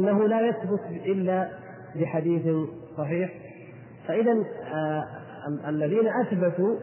[0.00, 1.48] إنه لا يثبت إلا
[1.96, 2.56] بحديث
[2.96, 3.32] صحيح.
[4.08, 4.32] فإذا
[4.74, 5.04] آه
[5.68, 6.76] الذين أثبتوا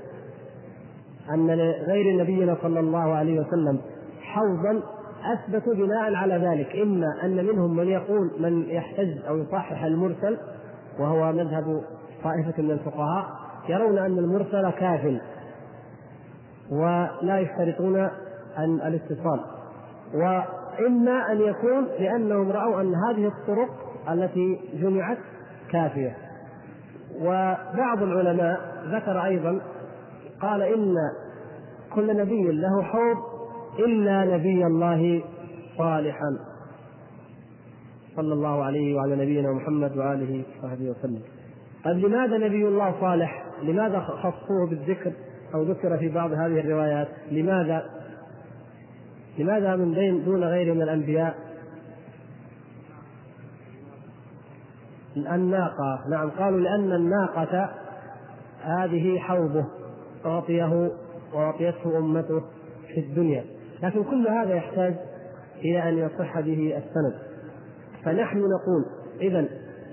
[1.33, 3.81] أن لغير نبينا صلى الله عليه وسلم
[4.21, 4.83] حوضا
[5.33, 6.75] أثبتوا بناء على ذلك.
[6.75, 10.37] إما أن منهم من يقول من يحتج أو يصحح المرسل
[10.99, 11.81] وهو مذهب
[12.23, 13.25] طائفة من الفقهاء
[13.69, 15.19] يرون أن المرسل كاف
[16.71, 17.99] ولا يشترطون
[18.57, 19.39] أن الاتصال.
[20.79, 23.69] واما أن يكون لأنهم رأوا أن هذه الطرق
[24.11, 25.17] التي جمعت
[25.71, 26.17] كافية
[27.21, 29.61] وبعض العلماء ذكر أيضا
[30.41, 30.95] قال إن
[31.95, 33.17] كل نبي له حوض
[33.79, 35.23] إلا نبي الله
[35.77, 36.37] صالحا
[38.15, 41.21] صلى الله عليه وعلى نبينا محمد وآله وصحبه وسلم.
[41.85, 45.11] طيب لماذا نبي الله صالح؟ لماذا خصوه بالذكر
[45.55, 48.00] أو ذكر في بعض هذه الروايات؟ لماذا؟
[49.37, 51.35] لماذا من بين دون غيره من الأنبياء؟
[55.17, 56.09] الناقة.
[56.09, 57.69] نعم قالوا لأن الناقة
[58.61, 59.65] هذه حوضه
[60.25, 60.91] أعطيه
[61.33, 62.41] وأعطيته أمته
[62.87, 63.45] في الدنيا.
[63.83, 64.95] لكن كل هذا يحتاج
[65.59, 67.19] إلى أن يصح به السند.
[68.03, 68.85] فنحن نقول
[69.21, 69.45] إذا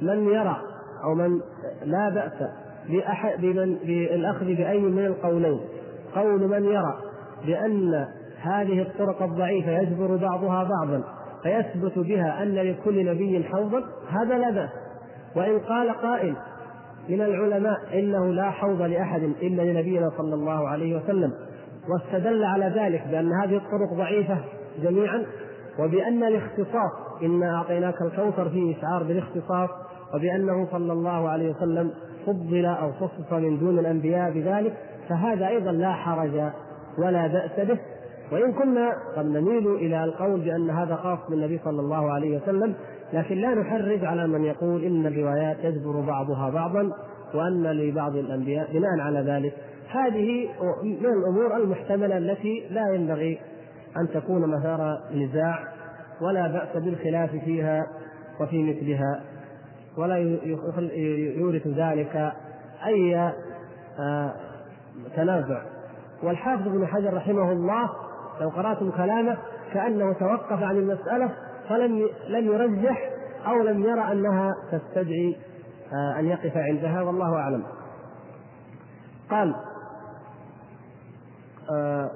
[0.02, 0.56] من يرى
[1.04, 1.40] أو من
[1.84, 2.50] لا بأس
[2.88, 5.60] بأحد بمن بالأخذ بأي من القولين.
[6.14, 6.98] قول من يرى
[7.46, 8.08] بأن
[8.42, 11.02] هذه الطرق الضعيفة يجبر بعضها بعضا
[11.42, 14.70] فيثبت بها أن لكل نبي حوضا هذا لا بأس.
[15.36, 16.36] وإن قال قائل
[17.08, 21.32] من العلماء إنه لا حوض لأحد إلا لنبينا صلى الله عليه وسلم
[21.88, 24.38] واستدل على ذلك بأن هذه الطرق ضعيفة
[24.82, 25.26] جميعا
[25.78, 29.70] وبأن الاختصاص إنا أعطيناك الكوثر فيه إشعار بالاختصاص
[30.14, 31.90] وبأنه صلى الله عليه وسلم
[32.26, 34.74] فضل أو خصص من دون الأنبياء بذلك
[35.08, 36.50] فهذا أيضا لا حرج
[36.98, 37.78] ولا بأس به.
[38.32, 42.74] وإن كنا قد نميل إلى القول بأن هذا خاص بالنبي صلى الله عليه وسلم
[43.12, 46.92] لكن لا نحرج على من يقول إن الروايات يجبر بعضها بعضا
[47.34, 49.54] وأن لبعض الأنبياء بناء على ذلك.
[49.90, 50.48] هذه
[50.82, 53.38] من الأمور المحتملة التي لا ينبغي
[53.96, 55.58] أن تكون مثار نزاع
[56.20, 57.86] ولا بأس بالخلاف فيها
[58.40, 59.20] وفي مثلها
[59.98, 60.16] ولا
[61.38, 62.32] يورث ذلك
[62.86, 63.32] أي
[64.00, 64.32] آه،
[65.16, 65.62] تنازع.
[66.22, 67.90] والحافظ ابن حجر رحمه الله
[68.40, 69.36] لو قرأتم كلامه
[69.72, 71.30] كأنه توقف عن المسألة
[71.68, 73.10] فلم لم يرجح
[73.46, 75.36] أو لم يرى أنها تستدعي
[75.92, 77.64] آه، أن يقف عندها والله أعلم.
[79.30, 79.54] قال
[81.70, 82.10] آه،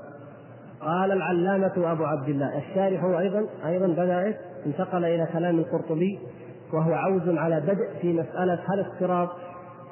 [0.81, 4.35] قال العلامة أبو عبد الله الشارح أيضا أيضا بدأ
[4.67, 6.19] انتقل إلى كلام القرطبي
[6.73, 9.29] وهو عوز على بدء في مسألة هل الصراط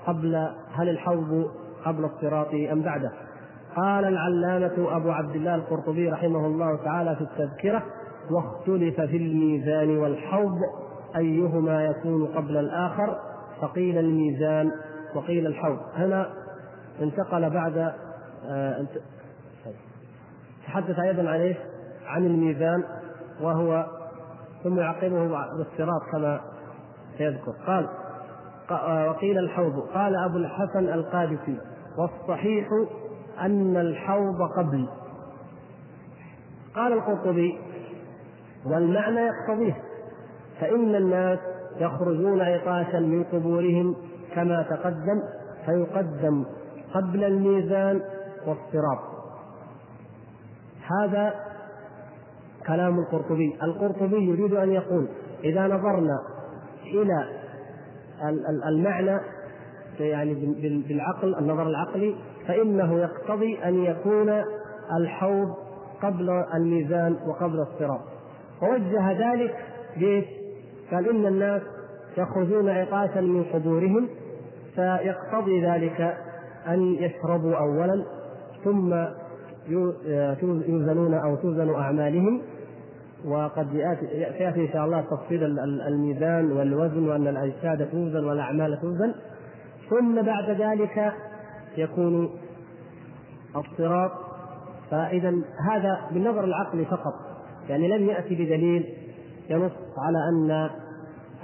[0.06, 1.50] قبل هل الحوض
[1.84, 3.12] قبل الصراط أم بعده.
[3.76, 7.82] قال العلامة أبو عبد الله القرطبي رحمه الله تعالى في التذكرة
[8.30, 10.58] واختلف في الميزان والحوض
[11.16, 13.18] أيهما يكون قبل الآخر
[13.60, 14.70] فقيل الميزان
[15.14, 15.78] وقيل الحوض.
[15.94, 16.30] هنا
[17.02, 17.92] انتقل بعد
[18.48, 18.86] آه
[20.66, 21.54] تحدث أيضا عن
[22.06, 22.84] عن الميزان
[23.40, 23.86] وهو
[24.64, 26.40] ثم يعقبه بالصراط كما
[27.18, 27.52] سيذكر.
[27.66, 27.88] قال
[28.70, 29.80] آه، وقيل الحوض.
[29.94, 31.56] قال أبو الحسن القادسي
[31.98, 32.68] والصحيح
[33.40, 34.88] أن الحوض قبل
[36.74, 37.58] قال القرطبي
[38.66, 39.76] والمعنى يقتضيه
[40.60, 41.38] فإن الناس
[41.76, 43.96] يخرجون عطاشا من قبورهم
[44.34, 45.22] كما تقدم
[45.66, 46.44] فيقدم
[46.94, 48.00] قبل الميزان
[48.46, 48.98] والصراط.
[51.00, 51.34] هذا
[52.66, 53.56] كلام القرطبي.
[53.62, 55.08] القرطبي يريد أن يقول
[55.44, 56.22] إذا نظرنا
[56.84, 57.40] إلى
[58.68, 59.20] المعنى
[60.00, 60.34] يعني
[60.88, 62.14] بالعقل النظر العقلي
[62.50, 64.42] فإنه يقتضي أن يكون
[64.96, 65.54] الحوض
[66.02, 68.00] قبل الميزان وقبل الصراط
[68.62, 69.54] ووجه ذلك
[69.96, 70.24] بايش؟
[70.90, 71.62] قال إن الناس
[72.16, 74.08] يخرجون عقاشا من قبورهم
[74.74, 76.16] فيقتضي ذلك
[76.68, 78.04] أن يشربوا اولا
[78.64, 78.94] ثم
[80.68, 82.42] يوزنون أو توزن أعمالهم
[83.24, 85.44] وقد ياتي إن شاء الله تفصيل
[85.88, 89.14] الميزان والوزن وأن الأجساد توزن والأعمال توزن
[89.90, 91.12] ثم بعد ذلك
[91.76, 92.30] يكون
[93.56, 94.12] الصراط
[94.90, 95.34] فإذا
[95.70, 97.14] هذا بالنظر العقلي فقط
[97.68, 98.84] يعني لم يأتي بدليل
[99.50, 100.70] ينص على أن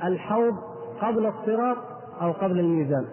[0.05, 0.55] الحوض
[1.01, 1.77] قبل الصراط
[2.23, 3.05] أو قبل الميزان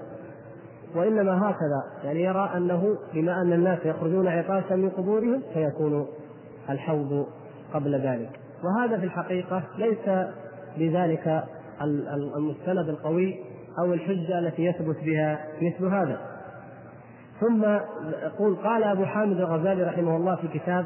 [0.95, 6.07] وإنما هكذا يعني يرى أنه بما أن الناس يخرجون عطاشا من قبورهم فيكون
[6.69, 7.27] الحوض
[7.73, 8.39] قبل ذلك.
[8.63, 10.29] وهذا في الحقيقة ليس
[10.77, 11.43] بذلك
[12.37, 13.39] المستند القوي
[13.79, 16.32] أو الحجة التي يثبت بها مثل هذا.
[17.39, 17.63] ثم
[18.23, 20.85] يقول قال أبو حامد الغزالي رحمه الله في كتاب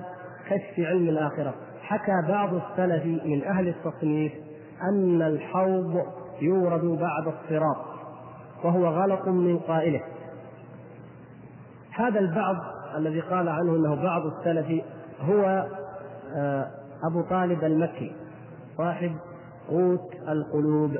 [0.49, 1.53] كشف علم الآخرة.
[1.81, 4.33] حكى بعض السلف من أهل التصنيف
[4.81, 6.01] أن الحوض
[6.41, 7.85] يورد بعد الصراط
[8.63, 10.01] وهو غلط من قائله.
[11.91, 12.55] هذا البعض
[12.97, 14.83] الذي قال عنه إنه بعض السلف
[15.21, 15.67] هو
[16.35, 16.67] آه،
[17.09, 18.11] أبو طالب المكي
[18.77, 19.11] صاحب
[19.69, 20.97] قوت القلوب.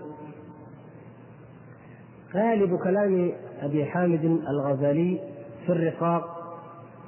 [2.36, 5.37] غالب كلام أبي حامد الغزالي
[5.68, 6.38] في الرقاق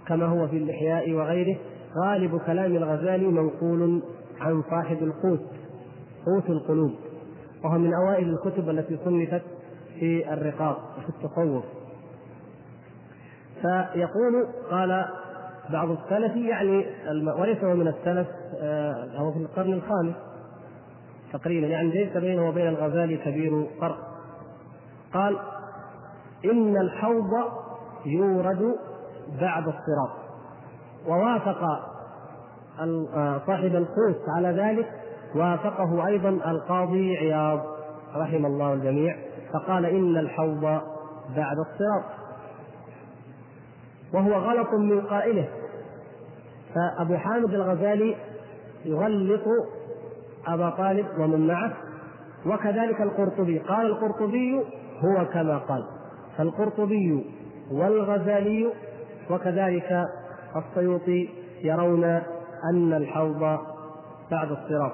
[0.08, 1.58] كما هو في الاحياء وغيره
[1.98, 4.02] غالب كلام الغزالي منقول
[4.42, 5.48] عن صاحب القوت
[6.26, 6.92] قوت القلوب
[7.64, 9.42] وهو من أوائل الكتب التي صنفت
[10.00, 11.64] في الرقاق وفي التصوف
[13.62, 15.06] فيقول قال
[15.70, 16.86] بعض السلف يعني
[17.40, 18.28] وليس هو من السلف
[18.62, 20.16] آه، هو في القرن الخامس
[21.34, 23.98] تقريبا يعني ليس بينه وبين الغزالي كبير فرق.
[25.14, 25.38] قال
[26.46, 27.34] إن الحوض
[28.06, 28.76] يورد
[29.42, 30.20] بعد الصراط.
[31.08, 31.64] ووافق
[33.16, 34.88] آه، صاحب القوس على ذلك
[35.36, 37.60] وافقه أيضا القاضي عياض
[38.16, 39.16] رحم الله الجميع
[39.54, 40.62] فقال إن الحوض
[41.36, 42.04] بعد الصراط.
[44.14, 45.48] وهو غلط من قائله.
[46.76, 48.16] فأبو حامد الغزالي
[48.86, 49.44] يغلط
[50.48, 51.74] أبا طالب ومن معه
[52.46, 53.60] وكذلك القرطبي.
[53.60, 54.60] قال القرطبي
[55.04, 55.84] هو كما قال
[56.38, 57.26] فالقرطبي
[57.72, 58.72] والغزالي
[59.32, 60.06] وكذلك
[60.56, 61.30] السيوطي
[61.64, 62.04] يرون
[62.74, 63.60] أن الحوض
[64.32, 64.92] بعد الصراط.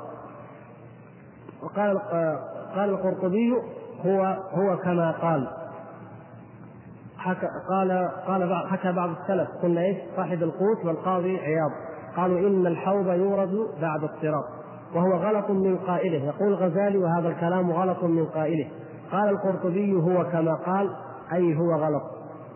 [1.64, 2.00] وقال
[2.76, 3.54] قال القرطبي
[4.06, 5.48] هو هو كما قال.
[7.18, 11.72] حكى قال قال حكى بعض السلف قلنا إيش؟ صاحب القوت والقاضي عياض.
[12.18, 14.46] قالوا إن الحوض يورد بعد الصراط.
[14.96, 16.26] وهو غلط من قائله.
[16.26, 18.68] يقول الغزالي وهذا الكلام غلط من قائله.
[19.12, 20.90] قال القرطبي هو كما قال
[21.34, 22.15] أي هو غلط.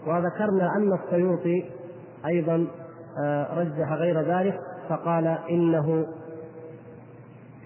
[0.10, 1.66] وذكرنا أن السيوطي
[2.26, 2.68] أيضا
[3.24, 4.60] آه، رجح غير ذلك
[4.90, 6.06] فقال إنه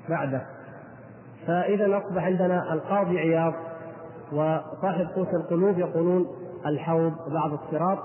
[0.09, 0.41] بعده.
[1.47, 3.53] فإذا أصبح عندنا القاضي عياض
[4.33, 6.27] وصاحب قوت القلوب يقولون
[6.65, 7.99] الحوض بعد الصراط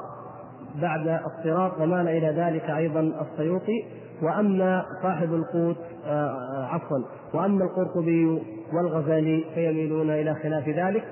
[0.82, 3.84] بعد الصراط ومال إلى ذلك أيضا السيوطي.
[4.22, 5.76] وأما صاحب القوت
[6.06, 6.98] آه، آه، عفوا
[7.34, 8.42] وأما القرطبي
[8.72, 11.04] والغزالي فيميلون إلى خلاف ذلك.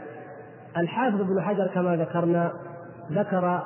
[0.76, 2.52] الحافظ ابن حجر كما ذكرنا
[3.12, 3.62] ذكر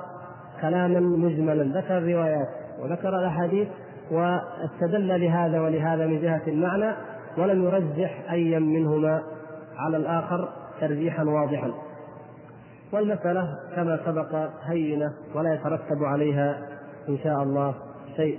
[0.60, 2.48] كلاما مجملا ذكر الروايات
[2.82, 3.68] وذكر الاحاديث
[4.10, 6.94] واستدل لهذا ولهذا من جهة المعنى
[7.38, 9.22] ولم يرجح أيا منهما
[9.76, 10.48] على الآخر
[10.80, 11.70] ترجيحا واضحا.
[12.92, 16.58] والمسألة كما سبق هينة ولا يترتب عليها
[17.08, 17.74] إن شاء الله
[18.16, 18.38] شيء.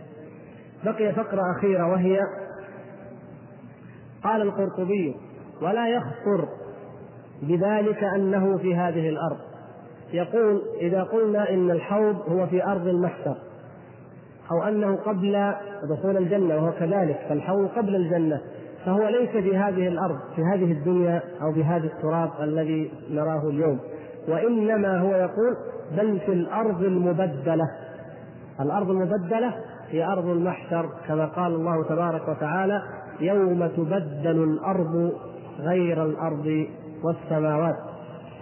[0.86, 2.20] بقي فقرة أخيرة وهي
[4.24, 5.16] قال القرطبي
[5.62, 6.48] ولا يخطر
[7.42, 9.51] بذلك أنه في هذه الأرض
[10.14, 13.36] يقول إذا قلنا إن الحوض هو في أرض المحشر
[14.52, 15.54] أو أنه قبل
[15.90, 18.42] دخول الجنة وهو كذلك فالحوض قبل الجنة
[18.86, 23.80] فهو ليس في هذه الأرض في هذه الدنيا أو بهذا التراب الذي نراه اليوم.
[24.28, 25.58] وإنما هو يقول
[25.98, 27.66] بل في الأرض المبدلة.
[28.60, 29.54] الأرض المبدلة
[29.90, 32.82] هي أرض المحشر كما قال الله تبارك وتعالى
[33.20, 35.12] يوم تبدل الأرض
[35.60, 36.66] غير الأرض
[37.04, 37.91] والسماوات.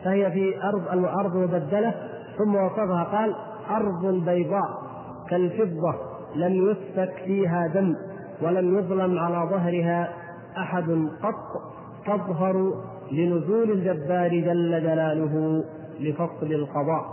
[0.03, 1.93] فهي في أرض الأرض مبدلة
[2.37, 3.35] ثم وصفها قال
[3.69, 4.89] أرض بيضاء
[5.29, 5.95] كالفضة
[6.35, 7.95] لم يسفك فيها دم
[8.41, 10.09] ولم يظلم على ظهرها
[10.57, 11.61] أحد قط
[12.05, 12.73] تظهر
[13.11, 15.63] لنزول الجبار جل جلاله
[15.99, 17.05] لفصل القضاء.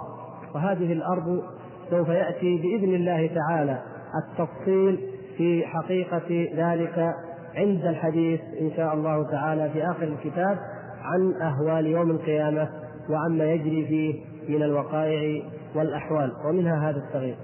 [0.54, 1.42] وهذه الأرض
[1.90, 3.78] سوف يأتي بإذن الله تعالى
[4.24, 5.00] التفصيل
[5.36, 7.14] في حقيقة ذلك
[7.56, 10.58] عند الحديث إن شاء الله تعالى في آخر الكتاب
[11.02, 12.68] عن أهوال يوم القيامة.
[13.10, 15.42] وعما يجري فيه من الوقائع
[15.74, 16.32] والأحوال.
[16.48, 17.36] ومنها هذا التغيير.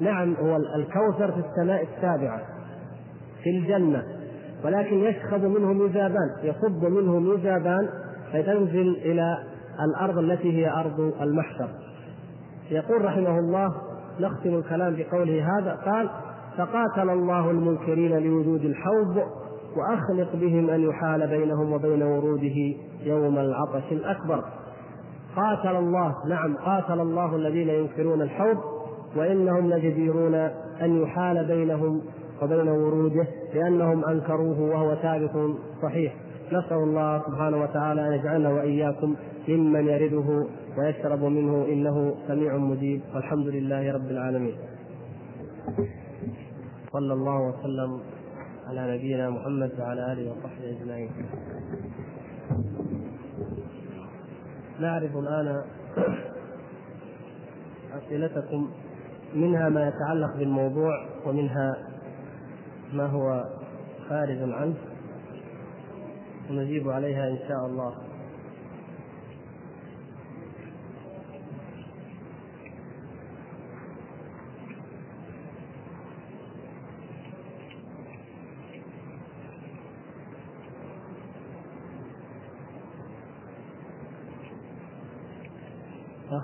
[0.00, 2.40] نعم هو الكوثر في السماء السابعة
[3.42, 4.02] في الجنة
[4.64, 7.88] ولكن يشخب منه ميزابان يصب منه ميزابان
[8.32, 9.38] فتنزل إلى
[9.84, 11.68] الأرض التي هي أرض المحشر.
[12.70, 13.74] يقول رحمه الله
[14.20, 16.10] نختم الكلام بقوله هذا قال
[16.58, 19.22] فقاتل الله المنكرين لوجود الحوض
[19.76, 24.44] وأخلق بهم أن يحال بينهم وبين وروده يوم العطش الأكبر.
[25.36, 28.56] قاتل الله نعم قاتل الله الذين ينكرون الحوض
[29.16, 30.34] وإنهم لجديرون
[30.82, 32.02] أن يحال بينهم
[32.42, 36.14] وبين وروده لأنهم أنكروه وهو ثابت صحيح.
[36.52, 39.14] نسأل الله سبحانه وتعالى أن يجعلنا وإياكم
[39.48, 40.46] ممن يرده
[40.78, 43.00] ويشرب منه إنه سميع مجيب.
[43.14, 44.54] والحمد لله رب العالمين.
[46.96, 48.00] صلى الله وسلم
[48.66, 51.10] على نبينا محمد وعلى آله وصحبه أجمعين.
[54.80, 55.64] نعرف الآن
[57.92, 58.70] أسئلتكم
[59.34, 61.76] منها ما يتعلق بالموضوع ومنها
[62.92, 63.44] ما هو
[64.08, 64.74] خارج عنه.
[66.50, 68.05] ونجيب عليها إن شاء الله.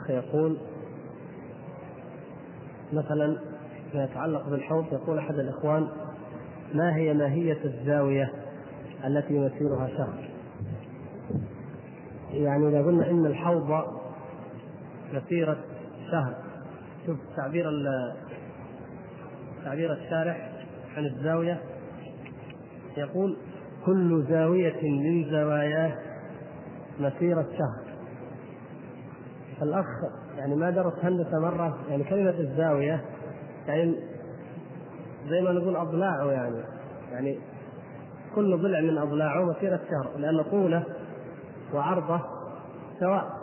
[0.02, 0.59] أخ يقول
[2.92, 3.38] مثلا
[3.94, 5.88] ما يتعلق بالحوض يقول أحد الإخوان
[6.75, 8.32] ما هي ماهية الزاوية
[9.04, 10.28] التي يسيرها شهر
[12.30, 13.85] يعني إذا قلنا إن الحوض
[15.12, 15.64] مسيرة
[16.11, 16.35] شهر
[17.06, 17.64] شوف تعبير
[19.64, 20.52] تعبير الشارح
[20.97, 21.61] عن الزاوية
[22.97, 23.37] يقول
[23.87, 25.99] كل زاوية من زواياه
[27.00, 27.81] مسيرة شهر
[29.62, 29.87] الأخ
[30.37, 33.04] يعني ما درس هندسة مرة يعني كلمة الزاوية
[33.66, 33.94] يعني
[35.28, 36.62] زي ما نقول أضلاعه يعني
[37.12, 37.38] يعني
[38.35, 40.85] كل ضلع من أضلاعه مسيرة شهر لأن طوله
[41.75, 42.21] وعرضه
[43.00, 43.42] سواء.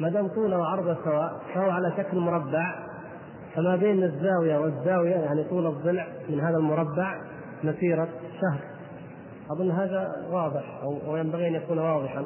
[0.00, 2.74] ما دام طوله وعرضه سواء فهو على شكل مربع
[3.54, 7.20] فما بين الزاوية والزاوية يعني طول الضلع من هذا المربع
[7.64, 8.08] مسيرة
[8.40, 8.60] شهر.
[9.50, 12.24] أظن هذا واضح أو ينبغي أن يكون واضحا.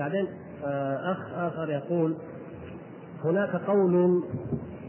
[0.00, 0.26] بعدين
[0.64, 2.16] آه، أخ آخر يقول
[3.24, 4.22] هناك قول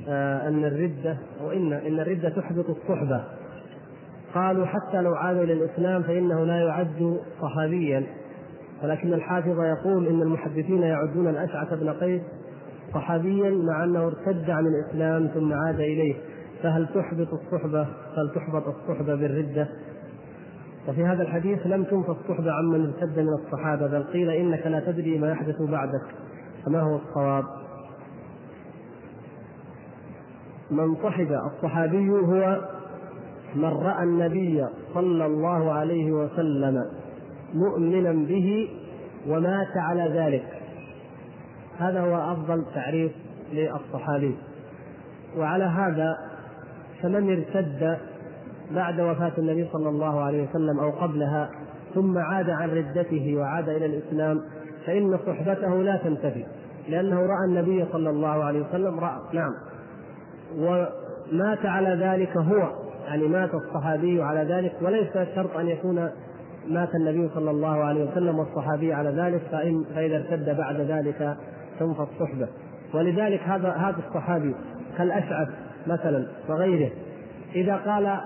[0.08, 3.24] آه، أن الردة أو إن إن الردة تحبط الصحبة.
[4.34, 8.04] قالوا حتى لو عاد إلى الإسلام فإنه لا يعد صحابيا.
[8.84, 12.22] ولكن الحافظ يقول إن المحدثين يعدون الأشعث بن قيس
[12.94, 16.16] صحابيا مع أنه ارتد عن الإسلام ثم عاد إليه.
[16.64, 17.82] فهل تحبط الصحبة؟
[18.18, 19.68] هل تحبط الصحبة بالردة؟
[20.88, 25.20] وفي هذا الحديث لم تنفى الصحبة عمن ارتد من الصحابة بل قيل إنك لا تدري
[25.20, 26.02] ما يحدث بعدك
[26.66, 27.44] فما هو الصواب؟
[30.72, 32.62] من صحب الصحابي هو
[33.56, 36.86] من رأى النبي صلى الله عليه وسلم
[37.54, 38.70] مؤمنا به
[39.28, 40.62] ومات على ذلك.
[41.78, 43.12] هذا هو أفضل تعريف
[43.54, 44.36] للصحابي.
[45.38, 46.18] وعلى هذا
[47.02, 47.98] فمن ارتد
[48.76, 51.50] بعد وفاة النبي صلى الله عليه وسلم أو قبلها
[51.96, 54.42] ثم عاد عن ردته وعاد إلى الإسلام
[54.86, 56.46] فإن صحبته لا تنتفي
[56.90, 59.54] لأنه رأى النبي صلى الله عليه وسلم رأى نعم.
[60.58, 62.72] ومات على ذلك هو
[63.06, 66.10] يعني مات الصحابي على ذلك وليس شرط أن يكون
[66.68, 71.38] مات النبي صلى الله عليه وسلم والصحابي على ذلك فإن فإذا ارتد بعد ذلك
[71.80, 72.48] تنفى الصحبة.
[72.94, 74.56] ولذلك هذا هذا الصحابي
[74.98, 75.48] كالأشعث
[75.88, 76.92] مثلا وغيره
[77.56, 78.18] إذا قال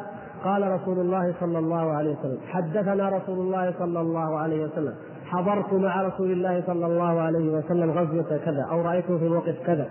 [0.45, 5.73] قال رسول الله صلى الله عليه وسلم حدثنا رسول الله صلى الله عليه وسلم حضرت
[5.73, 9.89] مع رسول الله صلى الله عليه وسلم غزوة كذا أو رأيته في الوقت كذا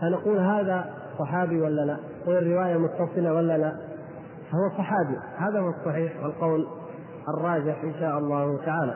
[0.00, 0.84] فنقول هذا
[1.18, 3.72] صحابي ولا لا؟ والرواية متصلة ولا لا؟
[4.52, 6.66] فهو صحابي هذا هو الصحيح والقول
[7.28, 8.94] الراجح إن شاء الله تعالى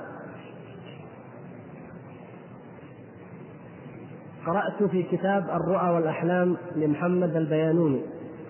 [4.46, 8.02] قرأت في كتاب الرؤى والأحلام لمحمد البيانوني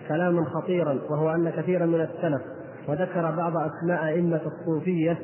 [0.08, 2.42] كلاما خطيرا وهو أن كثيرا من السلف
[2.88, 5.18] وذكر بعض أسماء أئمة الصوفية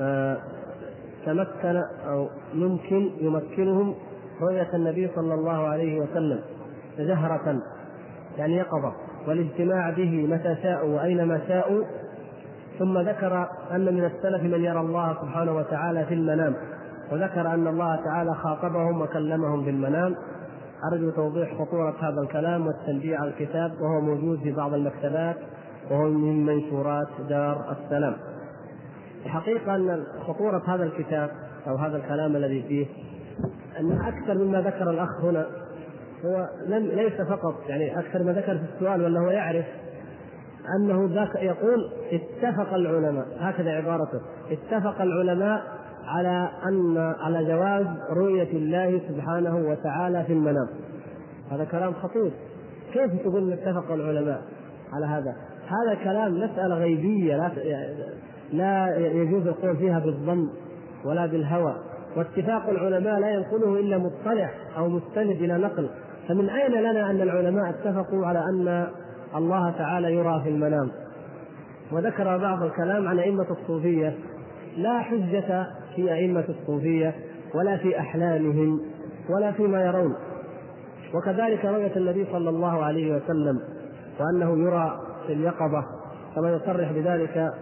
[0.00, 0.36] آه،
[1.26, 3.94] تمكن أو يمكن يمكنهم
[4.40, 6.40] رؤية النبي صلى الله عليه وسلم
[6.98, 7.62] جهرة
[8.38, 8.92] يعني يقظة
[9.28, 11.84] والاجتماع به متى شاءوا وأينما شاءوا.
[12.78, 16.54] ثم ذكر أن من السلف من يرى الله سبحانه وتعالى في المنام
[17.12, 20.16] وذكر أن الله تعالى خاطبهم وكلمهم بالمنام.
[20.92, 25.36] أرجو توضيح خطورة هذا الكلام والتنبيه على الكتاب وهو موجود في بعض المكتبات
[25.90, 28.16] وهو من منشورات دار السلام.
[29.24, 31.30] الحقيقة أن خطورة هذا الكتاب
[31.66, 32.86] أو هذا الكلام الذي فيه
[33.80, 35.46] أن أكثر مما ذكر الأخ هنا
[36.24, 39.64] هو لم ليس فقط يعني أكثر ما ذكر في السؤال ولا هو يعرف
[40.76, 44.20] أنه ذاك يقول اتفق العلماء هكذا عبارته
[44.50, 45.62] اتفق العلماء
[46.06, 50.68] على ان على جواز رؤية الله سبحانه وتعالى في المنام.
[51.50, 52.30] هذا كلام خطير.
[52.92, 54.42] كيف تقول اتفق العلماء
[54.92, 55.34] على هذا؟
[55.66, 57.50] هذا كلام مسألة غيبية لا
[58.52, 60.48] لا يجوز القول فيها بالظن
[61.04, 61.76] ولا بالهوى.
[62.16, 65.90] واتفاق العلماء لا ينقله إلا مطلع أو مستند إلى نقل.
[66.28, 68.86] فمن أين لنا أن العلماء اتفقوا على أن
[69.36, 70.90] الله تعالى يرى في المنام؟
[71.92, 74.14] وذكر بعض الكلام عن أئمة الصوفية.
[74.76, 77.14] لا حجة في أئمة الصوفية
[77.54, 78.80] ولا في أحلامهم
[79.30, 80.14] ولا فيما يرون.
[81.14, 83.60] وكذلك رؤية النبي صلى الله عليه وسلم
[84.20, 85.84] وأنه يرى في اليقظة
[86.34, 87.52] كما يصرح بذلك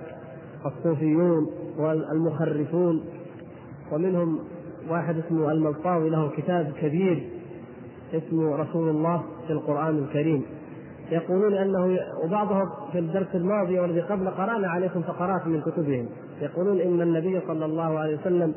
[0.66, 1.46] الصوفيون
[1.78, 3.04] والمخرفون
[3.92, 4.38] ومنهم
[4.90, 7.28] واحد اسمه الملطاوي له كتاب كبير
[8.14, 10.42] اسمه رسول الله في القرآن الكريم.
[11.10, 16.06] يقولون أنه وبعضهم في الدرس الماضي والذي قبل قرأنا عليكم فقرأت من كتبهم.
[16.40, 18.54] يقولون إن النبي صلى الله عليه وسلم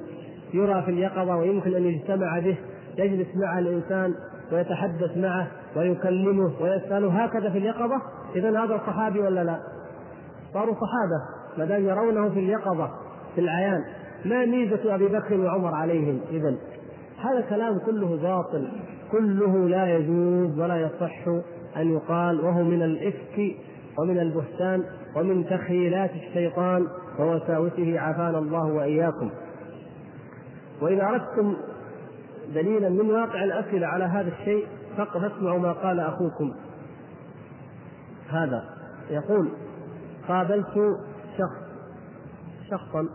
[0.53, 2.57] يرى في اليقظة ويمكن أن يجتمع به
[2.97, 4.13] يجلس مع الإنسان
[4.51, 8.01] ويتحدث معه ويكلمه ويسأله هكذا في اليقظة؟
[8.35, 9.59] إذا هذا صحابي ولا لا؟
[10.53, 12.89] صاروا صحابة ما دام يرونه في اليقظة
[13.35, 13.83] في العيان.
[14.25, 16.55] ما ميزة أبي بكر وعمر عليهم؟ إذا
[17.23, 18.67] هذا كلام كله باطل
[19.11, 21.27] كله لا يجوز ولا يصح
[21.77, 23.55] أن يقال وهو من الإفك
[23.99, 24.83] ومن البهتان
[25.15, 26.87] ومن تخيلات الشيطان
[27.19, 29.29] ووساوسه عافانا الله وإياكم.
[30.81, 31.55] واذا أردتم
[32.53, 36.53] دليلا من واقع الأسئلة على هذا الشيء فاسمعوا ما قال أخوكم.
[38.29, 38.63] هذا
[39.09, 39.49] يقول
[40.27, 40.97] قابلت
[41.37, 41.63] شخص
[42.71, 43.07] شخصا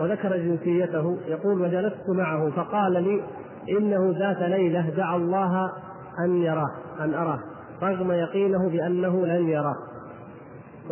[0.00, 3.22] وذكر جنسيته يقول وجلست معه فقال لي
[3.78, 5.72] إنه ذات ليلة دعا الله
[6.24, 7.38] أن يراه أن أراه
[7.82, 9.76] رغم يقينه بأنه لن يراه.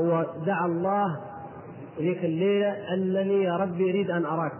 [0.00, 1.16] هو دعا الله
[1.98, 4.52] ذيك الليلة أنني يا ربي أريد أن أراك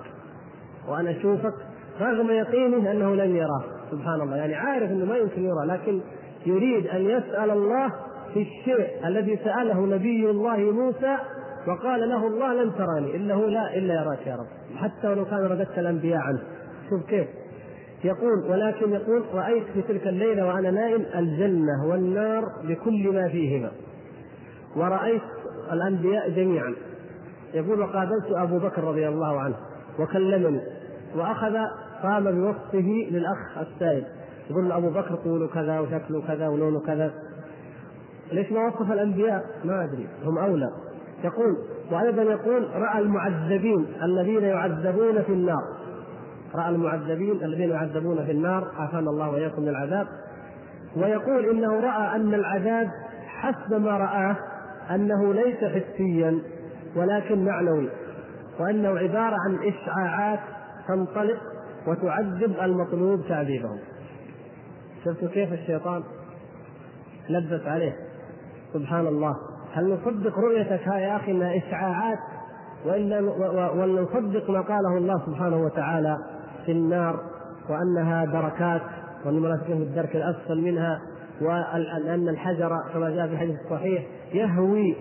[0.89, 1.55] وأن أشوفك
[2.01, 3.65] رغم يقينه أنه لن يراه.
[3.91, 4.37] سبحان الله.
[4.37, 6.01] يعني عارف إنه ما يمكن يرى لكن
[6.47, 7.93] يريد أن يسأل الله
[8.35, 11.17] في الشيء الذي سأله نبي الله موسى
[11.67, 14.77] وقال له الله لن تراني الا هو لا إلا يراك يا رب.
[14.77, 16.41] حتى ولو كان رددت الأنبياء عنه.
[16.91, 17.27] شوف كيف.
[18.05, 23.71] يقول ولكن يقول رأيت في تلك الليلة وأنا نائم الجنة والنار بكل ما فيهما.
[24.77, 25.23] ورأيت
[25.73, 26.75] الأنبياء جميعا.
[27.55, 29.55] يقول وقابلت أبو بكر رضي الله عنه
[29.99, 30.61] وكلمني
[31.17, 31.57] وأخذ
[32.03, 34.05] قام بوصفه للأخ السائل.
[34.51, 37.13] يقول أبو بكر طوله كذا وشكله كذا ولونه كذا.
[38.33, 40.71] ليش ما وصف الأنبياء؟ ما أدري هم أولى.
[41.25, 41.57] يقول
[41.93, 45.63] وأيضا يقول رأى المعذبين الذين يعذبون في النار.
[46.55, 50.07] رأى المعذبين الذين يعذبون في النار عافانا الله وإياكم من العذاب.
[50.97, 52.91] ويقول إنه رأى أن العذاب
[53.27, 54.37] حسب ما رآه
[54.91, 56.39] أنه ليس حسيا
[56.97, 57.89] ولكن معنوي
[58.61, 60.41] وأنه عبارة عن إشعاعات
[60.89, 61.39] تنطلق
[61.87, 63.71] وتعذب المطلوب تعذيبه
[65.05, 66.03] شفتوا كيف الشيطان
[67.29, 67.97] لبس عليه؟
[68.73, 69.37] سبحان الله.
[69.73, 72.19] هل نصدق رؤيتك يا أخي إنها إشعاعات؟
[72.87, 73.21] وإلا
[73.71, 76.19] ولا نصدق ما قاله الله سبحانه وتعالى
[76.67, 77.21] في النار
[77.69, 78.83] وأنها دركات
[79.27, 81.01] الملائكه في الدرك الأسفل منها
[81.43, 84.03] وان الحجر كما جاء في الحديث الصحيح
[84.35, 84.97] يهوي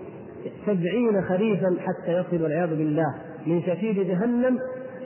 [0.66, 3.14] سبعين خريفا حتى يصل والعياذ بالله
[3.46, 4.58] من شفير جهنم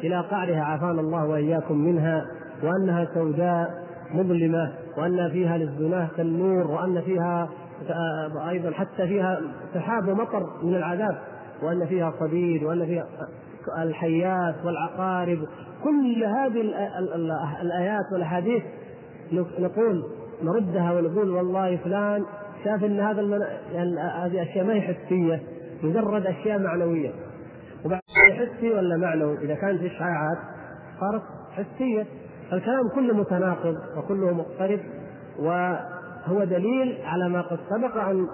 [0.05, 0.61] إلى قعرها.
[0.61, 2.25] عافانا الله وإياكم منها
[2.63, 3.69] وأنها سوداء
[4.15, 7.49] مظلمة وأن فيها للزناة كالنور وأن فيها
[8.49, 9.41] أيضا حتى فيها
[9.75, 11.19] سحاب ومطر من العذاب
[11.63, 13.07] وأن فيها صديد وأن فيها
[13.83, 15.39] الحيات والعقارب.
[15.85, 16.61] كل هذه
[17.63, 18.63] الايات والأحاديث
[19.59, 20.05] نقول
[20.45, 22.25] نردها ونقول والله فلان
[22.65, 23.23] شاف إن هذا.
[23.73, 25.43] يعني هذه أشياء ما هي حسية
[25.83, 27.11] مجرد أشياء معنوية
[27.85, 28.01] وبعد
[28.33, 30.39] حسي ولا معنوي إذا كانت اشعاعات
[31.01, 32.07] صارت حسية
[32.53, 34.81] الكلام كله متناقض وكله مقترب
[35.39, 38.29] وهو دليل على ما قد سبق أن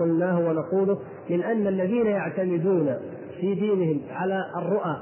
[0.00, 0.98] قلناه ونقوله
[1.30, 2.96] من أن الذين يعتمدون
[3.40, 4.96] في دينهم على الرؤى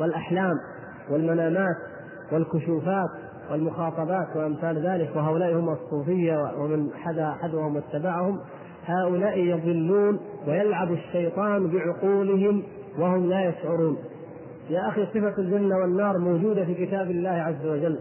[0.00, 0.54] والأحلام
[1.10, 1.76] والمنامات
[2.32, 3.10] والكشوفات
[3.50, 8.40] والمخاطبات وأمثال ذلك وهؤلاء هم الصوفية ومن حدا حذوهم واتبعهم.
[8.86, 12.62] هؤلاء يضلون ويلعب الشيطان بعقولهم
[12.98, 13.96] وهم لا يشعرون.
[14.70, 17.98] يا أخي صفة الجنة والنار موجودة في كتاب الله عز وجل.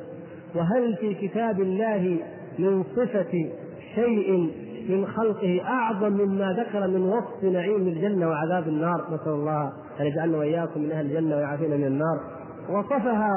[0.56, 2.18] وهل في كتاب الله
[2.60, 3.50] من صفة
[3.96, 4.52] شيء
[4.90, 10.38] من خلقه أعظم مما ذكر من وصف نعيم الجنة وعذاب النار؟ نسأل الله أن يجعلنا
[10.38, 12.20] وإياكم من أهل الجنة ويعافينا من النار.
[12.70, 13.32] وصفها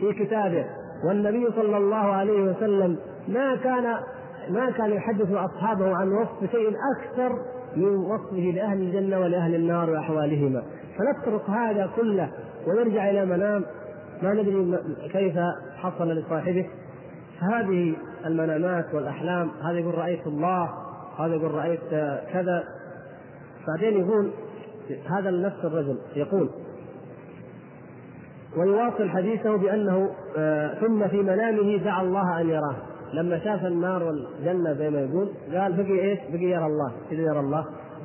[0.00, 0.64] في كتابه.
[1.04, 2.96] والنبي صلى الله عليه وسلم
[3.28, 3.96] ما كان
[4.50, 7.38] ما كان يحدث أصحابه عن وصف شيء أكثر
[7.76, 10.62] من وصفه لأهل الجنة ولأهل النار وأحوالهما.
[10.98, 12.30] فنترك هذا كله
[12.66, 13.64] ونرجع إلى منام.
[14.22, 14.78] ما ندري
[15.12, 15.34] كيف
[15.76, 16.66] حصل لصاحبه.
[17.52, 19.50] هذه المنامات والأحلام.
[19.62, 20.68] هذا يقول رأيت الله.
[21.18, 21.80] هذا يقول رأيت
[22.32, 22.64] كذا.
[23.68, 24.30] بعدين يقول
[25.10, 25.98] هذا نفس الرجل.
[26.16, 26.50] يقول
[28.58, 32.76] ويواصل حديثه بأنه آه ثم في منامه دعا الله أن يراه.
[33.12, 36.92] لما شاف النار والجنة زي ما يقول قال بقي إيش؟ بقي يرى الله.
[37.10, 37.64] كذا يرى الله؟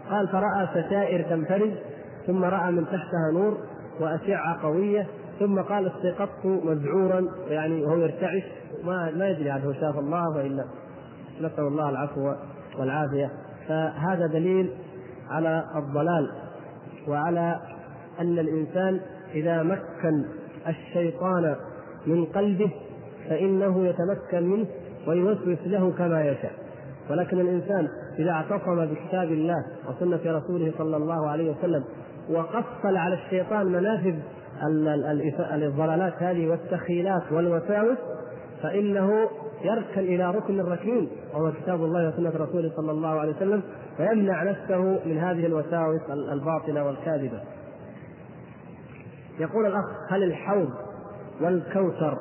[0.10, 1.72] قال فرأى ستائر تنفرج
[2.28, 3.58] ثم رأى من تحتها نور
[4.00, 5.08] وأشعة قوية
[5.40, 8.44] ثم قال استيقظت مذعورا يعني وهو يرتعش.
[8.84, 10.66] ما ما يدري عاد هو شاف الله وإلا.
[11.42, 12.34] نسأل الله العفو
[12.80, 13.32] والعافية.
[13.68, 14.70] فهذا دليل
[15.30, 16.32] على الضلال
[17.08, 17.60] وعلى
[18.20, 19.00] أن الإنسان
[19.34, 20.26] إذا مكن
[20.68, 21.56] الشيطان
[22.08, 22.72] من قلبه
[23.30, 24.66] فإنه يتمكن منه
[25.08, 26.52] ويوسوس له كما يشاء
[27.10, 27.88] ولكن الإنسان
[28.20, 31.84] إذا اعتصم بكتاب الله وسنة رسوله صلى الله عليه وسلم
[32.30, 34.16] وقفل على الشيطان منافذ
[35.54, 37.98] الضلالات هذه والتخيلات والوساوس
[38.64, 39.12] فإنه
[39.64, 43.64] يركن إلى ركن الركين وهو كتاب الله وسنة رسوله صلى الله عليه وسلم
[44.00, 47.42] ويمنع نفسه من هذه الوساوس الباطله والكاذبة.
[49.40, 50.70] يقول الأخ هل الحوض
[51.42, 52.18] والكوثر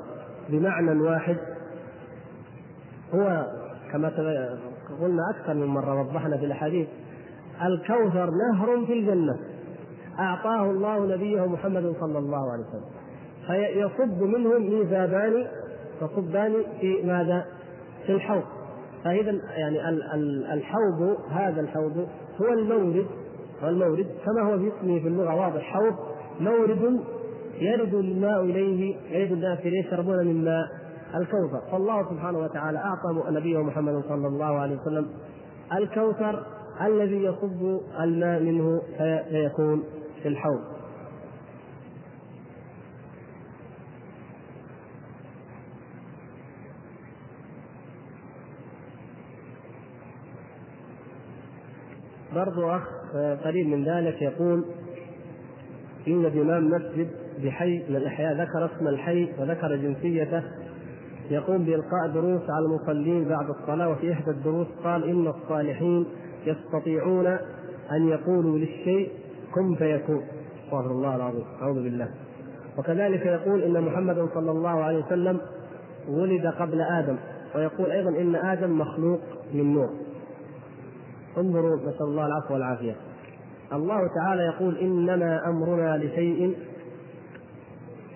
[0.49, 1.37] بمعنى واحد؟
[3.15, 3.47] هو
[3.93, 4.09] كما
[5.01, 6.89] قلنا أكثر من مرة وضحنا في الأحاديث
[7.63, 9.39] الكوثر نهر في الجنة
[10.19, 12.85] أعطاه الله نبيه محمد صلى الله عليه وسلم
[13.47, 15.47] فيصب منه ميزابان
[16.01, 17.45] تصبان في ماذا؟
[18.07, 18.43] في الحوض
[19.05, 19.89] فاذا يعني
[20.55, 22.09] الحوض هذا الحوض
[22.41, 23.07] هو المورد
[23.63, 25.95] هو كما هو في اسمه في اللغة واضح حوض
[26.43, 27.01] مورد
[27.59, 30.65] يرد الماء إليه يرد الناس إليه يشربون من ماء
[31.15, 31.71] الكوثر.
[31.73, 35.09] فالله سبحانه وتعالى اعطى نبيه محمد صلى الله عليه وسلم
[35.73, 36.47] الكوثر
[36.87, 38.83] الذي يصب الماء منه
[39.31, 39.85] فيكون
[40.23, 40.61] في الحوض.
[52.35, 52.83] برضو أخ
[53.45, 54.65] قريب من ذلك يقول
[56.09, 57.09] إن إمام مسجد
[57.45, 60.43] بحي من الأحياء ذكر اسم الحي وذكر جنسيته
[61.31, 66.07] يقوم بإلقاء دروس على المصلين بعد الصلاة وفي إحدى الدروس قال إن الصالحين
[66.47, 67.27] يستطيعون
[67.93, 69.11] أن يقولوا للشيء
[69.55, 70.23] كن فيكون.
[70.65, 72.09] استغفر الله العظيم أعوذ بالله.
[72.79, 75.41] وكذلك يقول إن محمدا صلى الله عليه وسلم
[76.09, 77.17] ولد قبل آدم
[77.55, 79.21] ويقول أيضا إن آدم مخلوق
[79.55, 79.91] من نور.
[81.39, 82.97] انظروا نسأل الله العفو والعافية.
[83.73, 86.57] الله تعالى يقول إنما أمرنا لشيء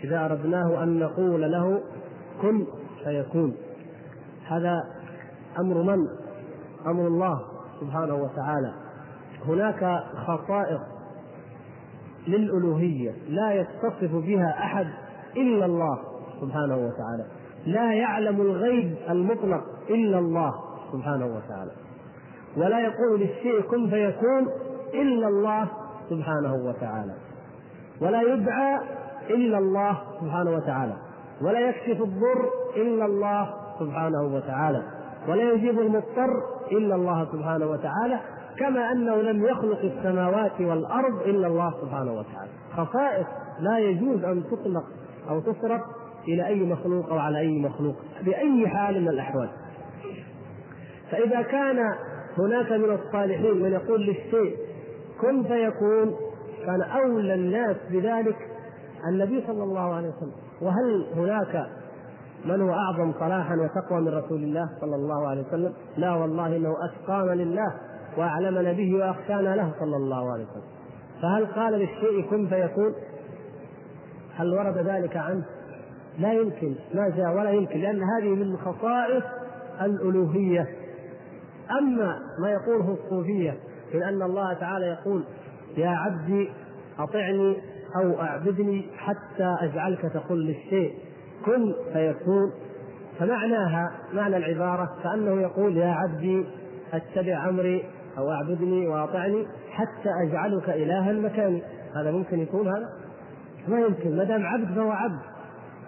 [0.05, 1.81] إذا أردناه أن نقول له
[2.43, 2.67] كن
[3.05, 3.57] فيكون.
[4.47, 4.83] هذا
[5.59, 5.99] أمر من؟
[6.87, 7.41] أمر الله
[7.81, 8.73] سبحانه وتعالى.
[9.47, 10.81] هناك خصائص
[12.29, 14.87] للألوهية لا يتصف بها أحد
[15.37, 15.99] إلا الله
[16.41, 17.27] سبحانه وتعالى.
[17.67, 20.55] لا يعلم الغيب المطلق إلا الله
[20.93, 21.73] سبحانه وتعالى.
[22.57, 24.49] ولا يقول للشيء كن فيكون
[24.95, 25.69] إلا الله
[26.11, 27.15] سبحانه وتعالى.
[28.01, 28.81] ولا يدعى
[29.31, 30.97] إلا الله سبحانه وتعالى.
[31.43, 34.83] ولا يكشف الضر إلا الله سبحانه وتعالى.
[35.29, 38.21] ولا يجيب المضطر إلا الله سبحانه وتعالى.
[38.59, 42.51] كما أنه لم يخلق السماوات والأرض إلا الله سبحانه وتعالى.
[42.77, 43.27] خصائص
[43.61, 44.85] لا يجوز أن تطلق
[45.31, 45.81] أو تصرف
[46.29, 47.95] إلى أي مخلوق أو على أي مخلوق
[48.25, 49.49] بأي حال من الأحوال.
[51.11, 51.79] فإذا كان
[52.39, 54.57] هناك من الصالحين من يقول للشيء
[55.21, 56.17] كن فيكون
[56.67, 58.37] كان أولى الناس بذلك
[59.09, 61.67] النبي صلى الله عليه وسلم وهل هناك
[62.45, 66.75] من هو أعظم صلاحا وتقوى من رسول الله صلى الله عليه وسلم؟ لا والله إنه
[66.85, 67.75] أتقانا لله
[68.19, 70.63] وأعلمنا به واخشانا له صلى الله عليه وسلم.
[71.23, 72.95] فهل قال للشيء كن فيكون؟
[74.37, 75.45] هل ورد ذلك عنه؟
[76.19, 79.25] لا يمكن ما جاء ولا يمكن لأن هذه من خصائص
[79.83, 80.69] الألوهية
[81.81, 83.55] أما ما يقوله الصوفية
[83.97, 85.25] من أن الله تعالى يقول
[85.77, 86.49] يا عبدي
[86.99, 87.57] أطعني
[87.97, 90.95] أو أعبدني حتى أجعلك تقول للشيء
[91.45, 92.53] كن فيكون.
[93.19, 96.47] فمعناها معنى العبارة كأنه يقول يا عبدي
[96.93, 97.85] أتبع أمري
[98.19, 101.63] أو أعبدني وأطعني حتى أجعلك إلها مكاني
[101.97, 102.89] هذا ممكن يكون هذا؟
[103.69, 104.17] ما يمكن.
[104.17, 105.21] ما دام عبد فهو عبد.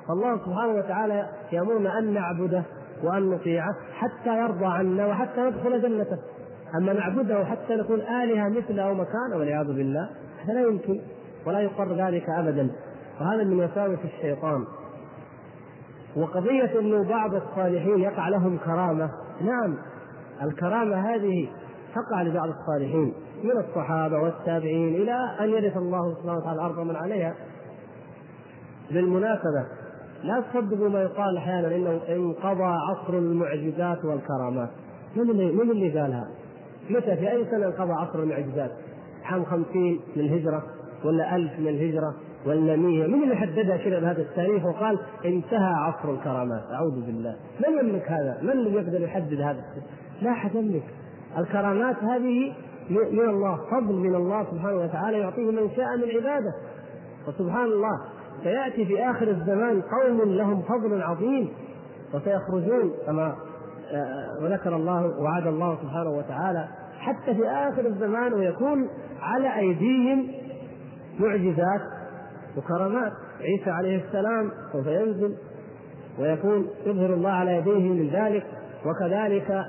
[0.08, 2.62] فالله سبحانه وتعالى يأمرنا أن نعبده
[3.02, 6.18] وأن نطيعه حتى يرضى عنا وحتى ندخل جنته.
[6.74, 10.08] أما نعبده حتى نكون آلهة مثله أو مكانه والعياذ بالله
[10.44, 11.00] هذا لا يمكن
[11.46, 12.70] ولا يقر ذلك أبدا.
[13.20, 14.64] وهذا من وساوس الشيطان.
[16.16, 19.10] وقضية أنه بعض الصالحين يقع لهم كرامة.
[19.40, 19.76] نعم
[20.42, 21.48] الكرامة هذه
[21.94, 27.34] تقع لبعض الصالحين من الصحابة والتابعين إلى أن يرث الله سبحانه وتعالى الأرض ومن عليها.
[28.90, 29.66] بالمناسبة
[30.22, 34.70] لا تصدقوا ما يقال أحيانا إنه انقضى عصر المعجزات والكرامات.
[35.16, 36.28] من اللي من اللي قالها؟
[36.90, 38.70] متى في أي سنة انقضى عصر المعجزات؟
[39.24, 39.66] عام 50
[40.16, 40.62] من الهجرة
[41.04, 42.14] ولا 1000 من الهجرة
[42.46, 47.78] ولا 100 من اللي حددها كذا بهذا التاريخ وقال انتهى عصر الكرامات أعوذ بالله من
[47.78, 49.64] يملك هذا؟ من اللي يقدر يحدد هذا؟
[50.22, 50.82] لا أحد يملك
[51.38, 52.52] الكرامات هذه
[52.90, 56.52] من الله فضل من الله سبحانه وتعالى يعطيه من شاء من عباده
[57.28, 58.00] وسبحان الله
[58.42, 61.48] سيأتي في آخر الزمان قوم لهم فضل عظيم
[62.14, 63.36] وسيخرجون كما
[64.42, 68.88] وذكر الله وعد الله سبحانه وتعالى حتى في آخر الزمان ويكون
[69.20, 70.26] على أيديهم
[71.18, 71.80] معجزات
[72.56, 73.12] وكرامات.
[73.40, 75.34] عيسى عليه السلام سوف ينزل
[76.18, 78.46] ويكون يظهر الله على يديه من ذلك
[78.86, 79.64] وكذلك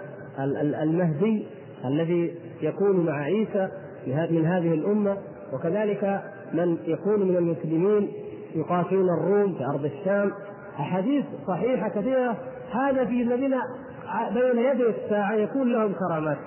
[0.83, 1.47] المهدي
[1.85, 3.69] الذي يكون مع عيسى
[4.07, 5.17] من هذه الأمة
[5.53, 6.21] وكذلك
[6.53, 8.11] من يكون من المسلمين
[8.55, 10.31] يقاتلون الروم في أرض الشام.
[10.79, 12.37] أحاديث صحيحة كثيرة.
[12.71, 13.53] هذا في الذين
[14.33, 16.37] بين يدي الساعة يكون لهم كرامات.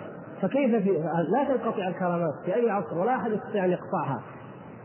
[0.43, 0.91] فكيف في
[1.29, 4.23] لا تنقطع الكرامات في أي عصر ولا أحد يستطيع أن يقطعها.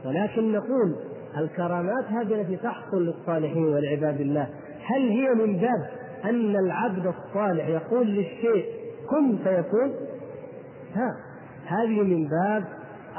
[0.06, 0.96] ولكن نقول
[1.38, 4.48] الكرامات هذه التي تحصل للصالحين ولعباد الله.
[4.86, 5.90] هل هي من باب
[6.26, 8.66] أن العبد الصالح يقول للشيء
[9.10, 9.92] كن فيكون
[10.96, 11.16] ها
[11.68, 12.64] هذه من باب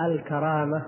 [0.06, 0.82] الكرامة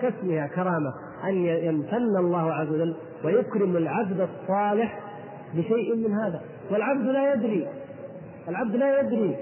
[0.00, 0.92] كاسمها كرامة.
[1.24, 5.00] أن يمتن الله عز وجل ويكرم العبد الصالح
[5.54, 6.40] بشيء من هذا.
[6.70, 7.68] والعبد لا يدري
[8.48, 9.36] العبد لا يدري.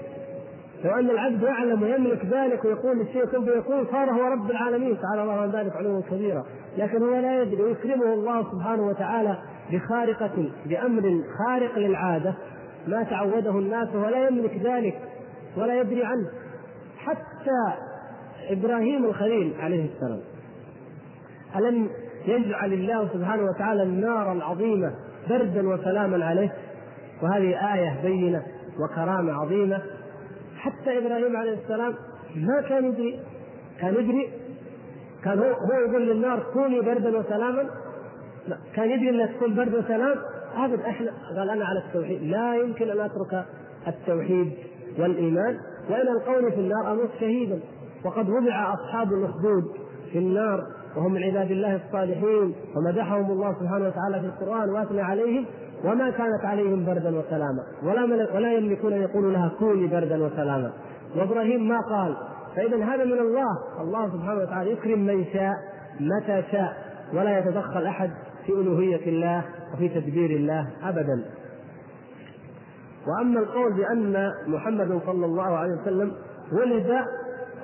[0.83, 4.97] لو أن العبد يعلم ويملك ذلك ويقول الشيء كن فيكون صار هو رب العالمين.
[5.01, 6.43] تعالى الله عن ذلك علوا كبيرا.
[6.77, 7.63] لكن هو لا يدري.
[7.63, 9.37] ويكرمه الله سبحانه وتعالى
[9.71, 12.33] بخارقة بأمر خارق للعادة.
[12.87, 14.99] ما تعوده الناس وهو لا يملك ذلك
[15.57, 16.29] ولا يدري عنه.
[16.97, 17.77] حتى
[18.49, 20.19] إبراهيم الخليل عليه السلام.
[21.55, 21.89] ألم
[22.27, 24.93] يجعل الله سبحانه وتعالى النار العظيمة
[25.29, 26.53] بردا وسلاما عليه؟
[27.21, 28.43] وهذه آية بينة.
[28.79, 29.81] وكرامة عظيمة.
[30.57, 31.93] حتى إبراهيم عليه السلام
[32.35, 33.19] ما كان يدري
[33.79, 34.29] كان يدري
[35.23, 37.69] كان هو هو يقول للنار كوني بردا وسلاما.
[38.47, 40.17] لا كان يدري انها تكون برد وسلام.
[40.55, 42.23] ابدا إحنا قال أنا على التوحيد.
[42.23, 43.45] لا يمكن أن أترك
[43.87, 44.53] التوحيد
[44.99, 45.57] والإيمان
[45.89, 46.91] وإلى القول في النار.
[46.91, 47.59] أموت شهيدا.
[48.05, 49.63] وقد وضع أصحاب الأخدود
[50.11, 50.63] في النار
[50.97, 55.45] وهم من عباد الله الصالحين ومدحهم الله سبحانه وتعالى في القرآن وأثنى عليهم.
[55.85, 57.63] وما كانت عليهم بردا وسلاما.
[57.83, 60.71] ولا ولا يملكون أن يقولوا لها كوني بردا وسلاما.
[61.15, 62.17] وإبراهيم ما قال؟
[62.55, 63.81] فإذا هذا من الله.
[63.81, 65.53] الله سبحانه وتعالى يكرم من شاء
[65.99, 66.73] متى شاء.
[67.13, 68.11] ولا يتدخل أحد
[68.45, 71.25] في ألوهية الله وفي تدبير الله أبدا.
[73.07, 76.11] وأما القول بأن محمد صلى الله عليه وسلم
[76.51, 76.91] ولد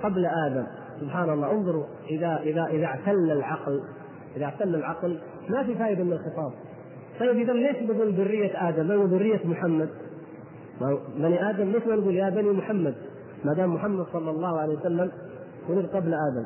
[0.03, 0.65] قبل آدم.
[1.01, 1.51] سبحان الله.
[1.51, 3.81] انظروا اذا اذا إذا اعتل العقل.
[4.35, 6.51] إذا اعتل العقل ما في فائدة من الخطاب.
[7.19, 9.89] طيب إذا ليش نقول ذرية آدم بل ذرية محمد؟
[11.17, 12.95] بني آدم ليش ما نقول يا بني محمد؟
[13.45, 15.11] ما دام محمد صلى الله عليه وسلم
[15.69, 16.45] ولد قبل آدم.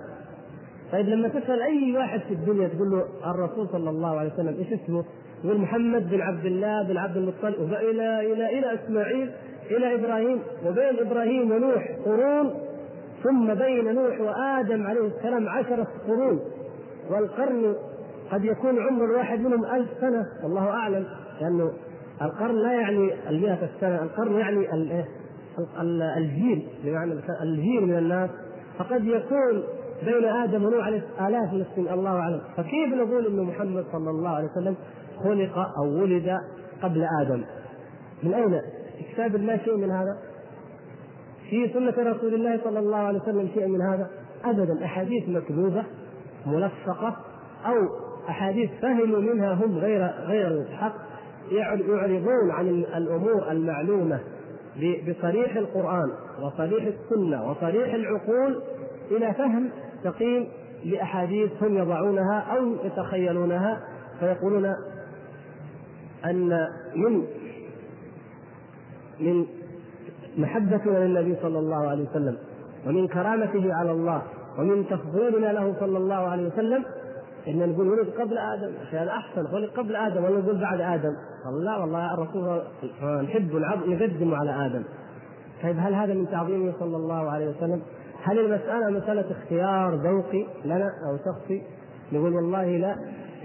[0.91, 4.73] طيب لما تسأل أي واحد في الدنيا تقول له الرسول صلى الله عليه وسلم إيش
[4.73, 5.03] اسمه؟
[5.43, 9.31] يقول محمد بن عبد الله بن عبد المطلب إلى إلى إلى إسماعيل
[9.71, 12.53] إلى إبراهيم وبين إبراهيم ونوح قرون
[13.23, 16.39] ثم بين نوح وآدم عليه السلام عشرة قرون
[17.09, 17.75] والقرن
[18.31, 21.05] قد يكون عمر الواحد منهم ألف سنة والله أعلم
[21.41, 21.71] لأنه
[22.21, 24.67] القرن لا يعني المئة السنة القرن يعني
[26.17, 28.29] الجيل بمعنى الجيل من الناس
[28.77, 29.63] فقد يكون
[30.05, 34.29] بين آدم ونوح عليه آلاف من السنين الله أعلم فكيف نقول أن محمد صلى الله
[34.29, 34.75] عليه وسلم
[35.23, 36.37] خلق أو ولد
[36.83, 37.43] قبل آدم
[38.23, 38.61] من أين؟
[38.97, 40.17] في كتاب الله شيء من هذا؟
[41.49, 44.09] في سنة رسول الله صلى الله عليه وسلم شيء من هذا؟
[44.45, 45.83] أبدا أحاديث مكذوبة
[46.45, 47.17] ملصقة
[47.65, 47.75] أو
[48.29, 50.95] أحاديث فهموا منها هم غير غير الحق
[51.51, 54.19] يعرضون عن الأمور المعلومة
[55.07, 58.61] بصريح القرآن وصريح السنة وصريح العقول
[59.11, 59.69] إلى فهم
[60.03, 60.47] سقيم
[60.85, 63.81] لأحاديث هم يضعونها أو يتخيلونها
[64.19, 64.75] فيقولون
[66.25, 67.23] أن من
[69.19, 69.45] من
[70.37, 72.37] محبتنا للنبي صلى الله عليه وسلم
[72.87, 74.21] ومن كرامته على الله
[74.59, 76.85] ومن تفضيلنا له صلى الله عليه وسلم
[77.47, 81.13] إن نقول ولد قبل آدم عشان أحسن ولد قبل آدم ولا نقول بعد آدم؟
[81.45, 82.61] قال لا والله الرسول
[83.23, 83.55] نحب
[83.87, 84.83] نقدمه على آدم.
[85.63, 87.81] طيب هل هذا من تعظيمه صلى الله عليه وسلم؟
[88.23, 91.61] هل المسألة مسألة اختيار ذوقي لنا أو شخصي؟
[92.11, 92.95] نقول والله لا.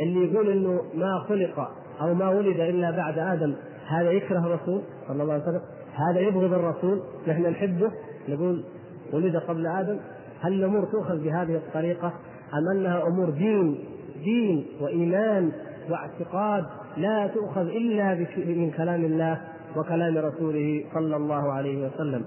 [0.01, 3.55] اللي يقول إنه ما خلق أو ما ولد إلا بعد آدم
[3.89, 5.63] هذا يكره الرسول صلى الله عليه وسلم؟
[5.95, 7.91] هذا يبغض الرسول نحن نحبه؟
[8.29, 8.65] نقول
[9.13, 9.99] ولد قبل آدم؟
[10.41, 12.13] هل الأمور تؤخذ بهذه الطريقة؟
[12.55, 13.85] أم أنها أمور دين
[14.25, 15.53] دين وإيمان
[15.91, 16.65] واعتقاد
[16.97, 19.41] لا تؤخذ إلا من كلام الله
[19.77, 22.25] وكلام رسوله صلى الله عليه وسلم.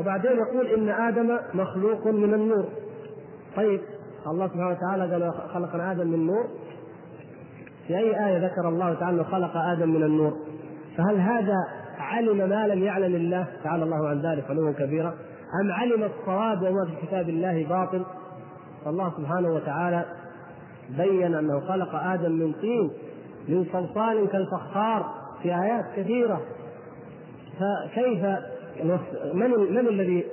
[0.00, 2.64] وبعدين يقول إن آدم مخلوق من النور.
[3.56, 3.80] طيب
[4.26, 6.48] الله سبحانه وتعالى قال خلقنا آدم من نور.
[7.86, 10.36] في أي آية ذكر الله تعالى خلق آدم من النور؟
[10.96, 11.56] فهل هذا
[11.98, 15.14] علم ما لم يعلم الله؟ تعالى الله عن ذلك علوا كبيرا.
[15.60, 18.04] أم علم الصواب وما في كتاب الله باطل؟
[18.84, 20.04] فالله سبحانه وتعالى
[20.96, 22.90] بين أنه خلق آدم من طين
[23.48, 26.40] من صلصال كالفخار في آيات كثيرة.
[27.58, 28.24] فكيف
[29.34, 30.24] من من الذي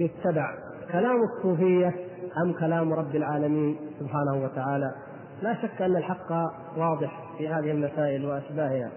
[0.00, 0.54] يتبع؟
[0.92, 1.94] كلام الصوفية
[2.42, 4.94] أم كلام رب العالمين سبحانه وتعالى؟
[5.42, 6.32] لا شك أن الحق
[6.76, 8.90] واضح في هذه المسائل وأشباهها.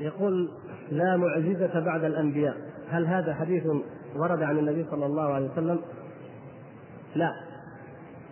[0.00, 0.50] يقول
[0.90, 2.56] لا معجزة بعد الأنبياء.
[2.90, 3.66] هل هذا حديث
[4.16, 5.80] ورد عن النبي صلى الله عليه وسلم؟
[7.14, 7.32] لا.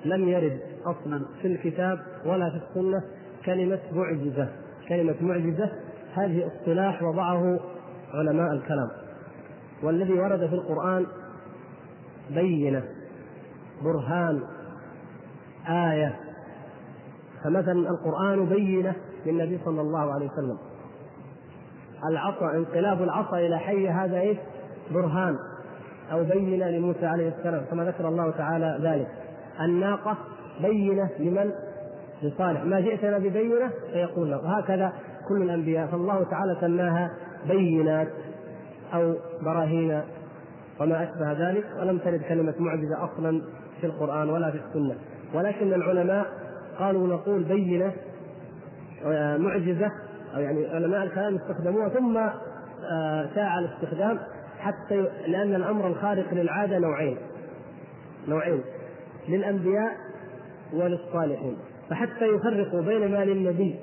[0.04, 3.02] لم يرد أصلا في الكتاب ولا في السنة
[3.44, 4.48] كلمة معجزة.
[4.88, 5.72] كلمة معجزة
[6.14, 7.60] هذه اصطلاح وضعه
[8.14, 8.90] علماء الكلام.
[9.82, 11.06] والذي ورد في القرآن
[12.30, 12.84] بينة
[13.84, 14.42] برهان
[15.68, 16.20] آية.
[17.44, 18.94] فمثلا القرآن بينة
[19.26, 20.58] للنبي صلى الله عليه وسلم.
[22.10, 24.38] العصا انقلاب العصا إلى حي هذا إيش؟
[24.90, 25.36] برهان.
[26.12, 29.08] أو بينة لموسى عليه السلام كما ذكر الله تعالى ذلك.
[29.60, 30.16] الناقة
[30.62, 31.52] بينة لمن؟
[32.22, 32.64] لصالح.
[32.64, 34.36] ما جئتنا ببينة فيقول له.
[34.36, 34.92] وهكذا
[35.28, 35.86] كل الأنبياء.
[35.86, 37.10] فالله تعالى سماها
[37.48, 38.08] بينات
[38.94, 40.02] أو براهين
[40.80, 41.64] وما أشبه ذلك.
[41.80, 43.42] ولم ترد كلمة معجزة أصلا
[43.80, 44.94] في القرآن ولا في السنة.
[45.34, 46.26] ولكن العلماء
[46.78, 47.92] قالوا نقول بينة
[49.06, 49.36] آه،
[50.34, 52.16] أو يعني علماء الكلام استخدموها ثم
[52.92, 54.18] آه، شاع الاستخدام
[54.58, 57.18] حتى لأن الأمر الخارق للعادة نوعين.
[58.28, 58.60] نوعين
[59.28, 59.92] للأنبياء
[60.72, 61.56] وللصالحين.
[61.90, 63.78] فحتى يفرقوا بين ما للنبي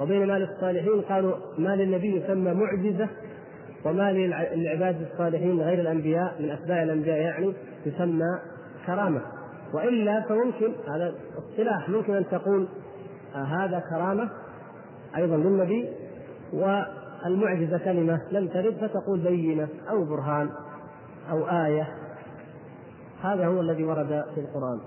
[0.00, 3.08] وبين ما للصالحين قالوا ما للنبي يسمى معجزة
[3.84, 7.52] وما للعباد الصالحين غير الأنبياء من أتباع الأنبياء يعني
[7.86, 8.38] يسمى
[8.86, 9.20] كرامة.
[9.74, 12.68] وإلا فممكن هذا اصطلاح ممكن أن تقول
[13.34, 14.30] آه هذا كرامة
[15.16, 15.88] أيضا للنبي
[16.52, 20.50] والمعجزة كلمة لم ترد فتقول بينة أو برهان
[21.30, 21.88] أو آية.
[23.22, 24.80] هذا هو الذي ورد في القرآن.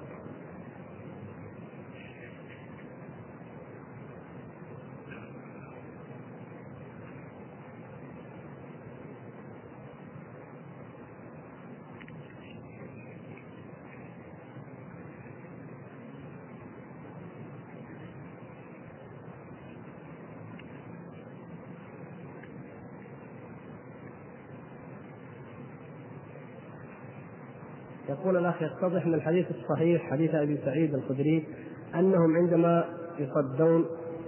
[28.28, 31.48] يقول الأخ يتضح من الحديث الصحيح حديث أبي سعيد الخدري
[31.96, 32.86] أنهم عندما
[33.20, 33.86] يصدون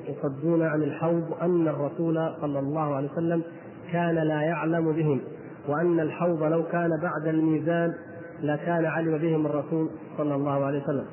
[0.08, 3.44] يصدون عن الحوض أن الرسول صلى الله عليه وسلم
[3.92, 5.22] كان لا يعلم بهم
[5.68, 7.94] وأن الحوض لو كان بعد الميزان
[8.42, 11.06] لكان علم بهم الرسول صلى الله عليه وسلم.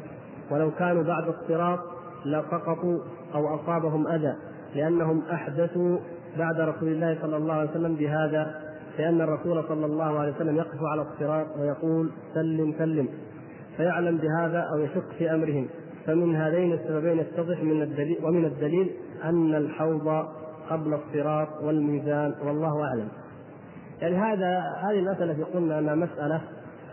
[0.51, 1.81] ولو كانوا بعد الصراط
[2.27, 2.99] لسقطوا
[3.35, 4.37] أو أصابهم أذى
[4.75, 5.99] لأنهم أحدثوا
[6.39, 8.66] بعد رسول الله صلى الله عليه وسلم بهذا
[8.99, 13.09] لأن الرسول صلى الله عليه وسلم يقف على الصراط ويقول سلم سلم.
[13.77, 15.69] فيعلم بهذا أو يشك في أمرهم.
[16.07, 18.91] فمن هذين السببين يتضح من الدليل ومن الدليل
[19.25, 20.27] أن الحوض
[20.71, 23.09] قبل الصراط والميزان والله أعلم.
[24.01, 26.41] يعني هذا هذه المسألة في قلنا أنها مسألة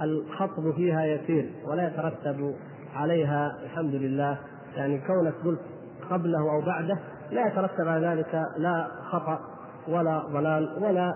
[0.01, 2.53] الخطب فيها يسير ولا يترتب
[2.95, 4.37] عليها الحمد لله.
[4.75, 5.59] يعني كونك قلت
[6.09, 6.99] قبله أو بعده
[7.31, 9.39] لا يترتب على ذلك لا خطأ
[9.87, 11.13] ولا ضلال ولا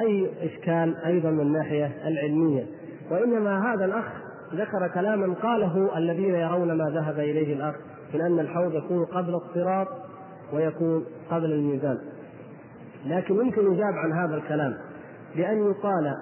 [0.00, 2.66] أي إشكال أيضا من الناحيه العلمية.
[3.10, 4.04] وإنما هذا الأخ
[4.54, 7.74] ذكر كلاما قاله الذين يرون ما ذهب إليه الأخ
[8.14, 9.88] من أن الحوض يكون قبل الصراط
[10.52, 11.98] ويكون قبل الميزان.
[13.06, 14.74] لكن يمكن يجاب عن هذا الكلام
[15.36, 16.14] بأن يقال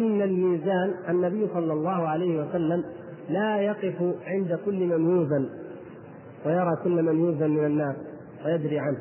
[0.00, 2.84] إن الميزان النبي صلى الله عليه وسلم
[3.28, 5.48] لا يقف عند كل من يوزن
[6.46, 7.96] ويرى كل من يوزن من الناس
[8.44, 8.98] ويدري عنه.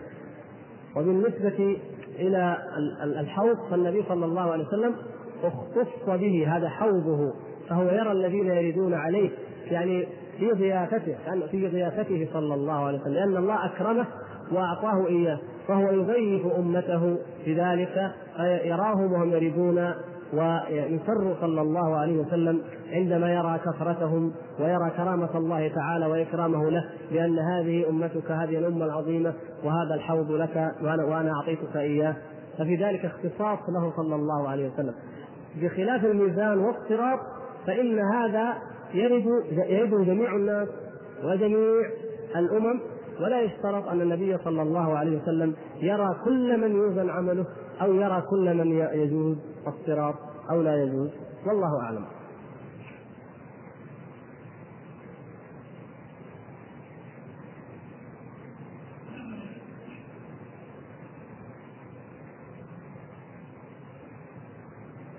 [0.95, 1.77] وبالنسبة
[2.19, 2.57] إلى
[3.03, 4.95] الحوض فالنبي صلى الله عليه وسلم
[5.43, 7.33] اختص به هذا حوضه
[7.69, 9.29] فهو يرى الذين يريدون عليه
[9.71, 10.07] يعني
[10.39, 11.15] في ضيافته
[11.51, 14.05] في ضيافته صلى الله عليه وسلم لأن الله أكرمه
[14.51, 19.93] وأعطاه إياه فهو يضيف أمته بذلك فيراهم وهم يريدون
[20.33, 27.39] ويسر صلى الله عليه وسلم عندما يرى كثرتهم ويرى كرامة الله تعالى وإكرامه له بأن
[27.39, 32.15] هذه أمتك هذه الأمة العظيمة وهذا الحوض لك وأنا, أعطيتك إياه.
[32.57, 34.93] ففي ذلك اختصاص له صلى الله عليه وسلم.
[35.61, 37.19] بخلاف الميزان والصراط
[37.67, 38.53] فإن هذا
[38.93, 39.25] يرد
[39.69, 40.67] يرد جميع الناس
[41.23, 41.85] وجميع
[42.35, 42.79] الأمم
[43.21, 47.45] ولا يشترط أن النبي صلى الله عليه وسلم يرى كل من يوزن عمله
[47.81, 50.15] أو يرى كل من يجوز الصراط
[50.49, 51.09] أو لا يجوز.
[51.45, 52.05] والله أعلم.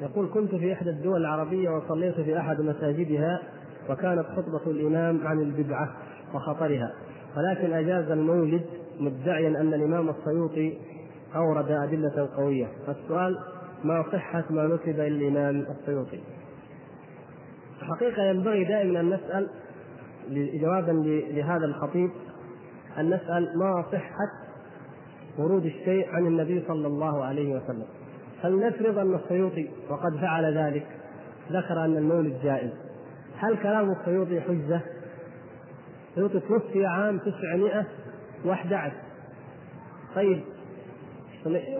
[0.00, 3.42] يقول كنت في إحدى الدول العربية وصليت في أحد مساجدها
[3.90, 5.96] وكانت خطبة الإمام عن البدعة
[6.34, 6.92] وخطرها
[7.36, 8.62] ولكن أجاز المولد
[9.00, 10.78] مدعيا أن الإمام السيوطي
[11.36, 12.66] أورد أدلة قوية.
[12.86, 13.38] فالسؤال
[13.84, 16.20] ما صحة ما نسب إلى الإمام السيوطي؟
[17.82, 19.48] الحقيقة ينبغي دائما أن نسأل
[20.60, 20.92] جوابا
[21.30, 22.10] لهذا الخطيب
[22.98, 24.30] أن نسأل ما صحة
[25.38, 27.86] ورود الشيء عن النبي صلى الله عليه وسلم؟
[28.42, 30.86] فلنفرض أن السيوطي وقد فعل ذلك؟
[31.52, 32.70] ذكر أن المولد جائز
[33.38, 34.80] هل كلام السيوطي حجة؟
[36.10, 38.92] السيوطي توفي عام 911
[40.14, 40.40] طيب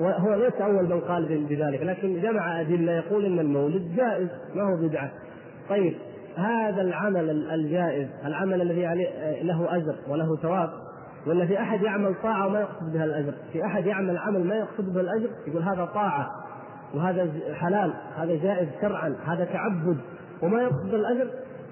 [0.00, 4.88] هو ليس أول من قال بذلك لكن جمع أدلة يقول إن المولد جائز ما هو
[4.88, 5.10] بدعة.
[5.70, 5.94] طيب
[6.36, 10.70] هذا العمل الجائز العمل الذي عليه له أجر وله ثواب
[11.26, 13.34] ولا في أحد يعمل طاعة وما يقصد بها الأجر.
[13.52, 16.30] في أحد يعمل عمل ما يقصد به الأجر يقول هذا طاعة
[16.94, 19.98] وهذا حلال هذا جائز شرعا هذا تعبد
[20.42, 21.30] وما يقصد الأجر؟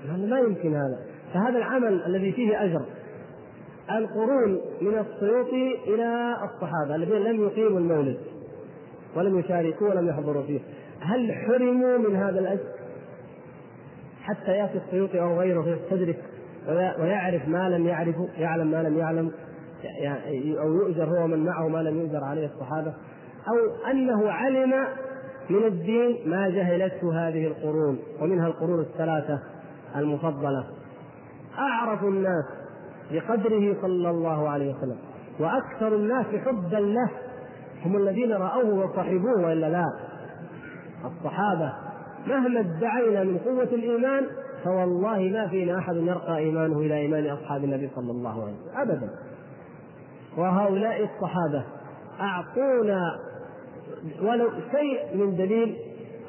[0.08, 0.98] يعني ما يمكن هذا.
[1.34, 2.82] فهذا العمل الذي فيه أجر
[3.90, 8.18] القرون من السيوطي إلى الصحابة الذين لم يقيموا المولد
[9.16, 10.60] ولم يشاركوا ولم يحضروا فيه
[11.00, 12.68] هل حرموا من هذا الأجر؟
[14.22, 16.18] حتى يأتي السيوطي أو غيره يستدرك
[17.00, 19.32] ويعرف ما لم يعرفه يعلم ما لم يعلم
[20.60, 22.94] أو يؤجر هو من معه ما لم يؤجر عليه الصحابة
[23.48, 24.72] أو أنه علم
[25.50, 29.38] من الدين ما جهلته هذه القرون ومنها القرون الثلاثة
[29.96, 30.64] المفضلة
[31.58, 32.44] أعرف الناس
[33.10, 34.96] بقدره صلى الله عليه وسلم.
[35.40, 37.10] وأكثر الناس حبا له.
[37.84, 39.86] هم الذين رأوه وصحبوه وإلا لا.
[41.04, 41.72] الصحابة
[42.26, 44.26] مهما ادعينا من قوة الإيمان
[44.64, 48.80] فوالله ما فينا أحد يرقى إيمانه إلى إيمان أصحاب النبي صلى الله عليه وسلم.
[48.80, 49.10] ابدا.
[50.36, 51.64] وهؤلاء الصحابة
[52.20, 53.18] أعطونا
[54.22, 55.76] ولو شيء من دليل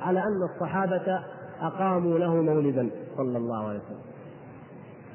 [0.01, 1.19] على أن الصحابة
[1.61, 4.12] أقاموا له مولدا صلى الله عليه وسلم.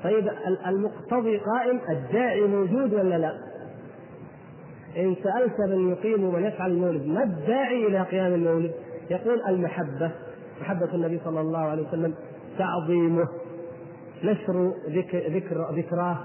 [0.05, 0.29] طيب
[0.67, 3.33] المقتضي قائم الداعي موجود ولا لا؟
[4.97, 8.73] إن سألت من يقيم ومن يفعل المولد ما الداعي إلى قيام المولد؟
[9.11, 10.11] يقول المحبة
[10.61, 12.15] محبة النبي صلى الله عليه وسلم
[12.59, 13.29] تعظيمه
[14.25, 16.19] نشر ذكر ذكر ذكراه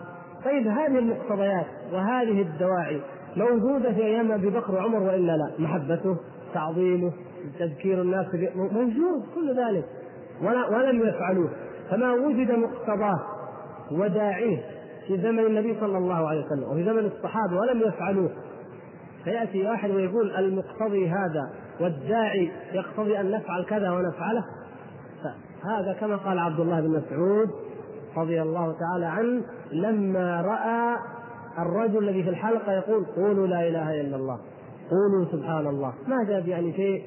[0.46, 3.02] طيب هذه المقتضيات وهذه الدواعي
[3.38, 6.18] موجودة في أيام أبي بكر وعمر وإلا لا محبته
[6.54, 7.12] تعظيمه
[7.60, 9.86] تذكير الناس موجود كل ذلك
[10.72, 11.50] ولم يفعلوه
[11.90, 13.20] فما وجد مقتضاه
[13.92, 14.58] وداعيه
[15.08, 18.30] في زمن النبي صلى الله عليه وسلم وفي زمن الصحابة ولم يفعلوه.
[19.24, 24.44] فيأتي واحد ويقول المقتضي هذا والداعي يقتضي أن نفعل كذا ونفعله.
[25.64, 27.50] هذا كما قال عبد الله بن مسعود
[28.18, 30.98] رضي الله تعالى عنه لما رأى
[31.60, 34.40] الرجل الذي في الحلقة يقول قولوا لا إله إلا الله
[34.92, 35.94] قولوا سبحان الله.
[36.08, 37.04] ما جاب يعني شيء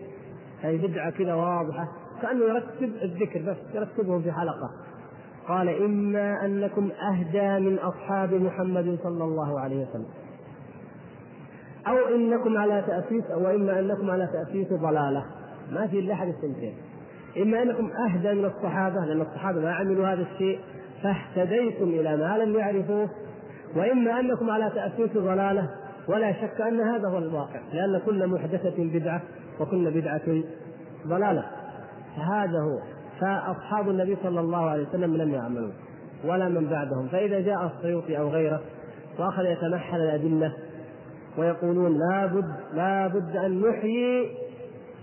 [0.62, 1.88] هي بدعة كذا واضحة
[2.22, 4.70] كأنه يرتب الذكر بس يرتبهم في حلقة.
[5.49, 10.07] قال إما أنكم أهدى من أصحاب محمد صلى الله عليه وسلم.
[11.88, 15.24] أو إنكم على تأسيس وإما أنكم على تأسيس ضلالة.
[15.72, 16.74] ما في إلا أحد السنتين
[17.42, 20.61] إما أنكم أهدى من الصحابة لأن الصحابة ما عملوا هذا الشيء
[21.03, 23.09] فاهتديتم إلى ما لم يعرفوه.
[23.76, 25.70] وإما أنكم على تأسيس ضلالة
[26.09, 29.22] ولا شك أن هذا هو الواقع لأن كل محدثة بدعة
[29.61, 30.42] وكل بدعة
[31.07, 31.44] ضلالة.
[32.16, 32.95] فهذا هو.
[33.20, 35.70] فأصحاب النبي صلى الله عليه وسلم لم يعملوا
[36.24, 37.08] ولا من بعدهم.
[37.08, 38.60] فإذا جاء السيوطي أو غيره
[39.18, 40.52] وأخذ يتمحل الأدلة
[41.38, 44.30] ويقولون لابد لابد أن نحيي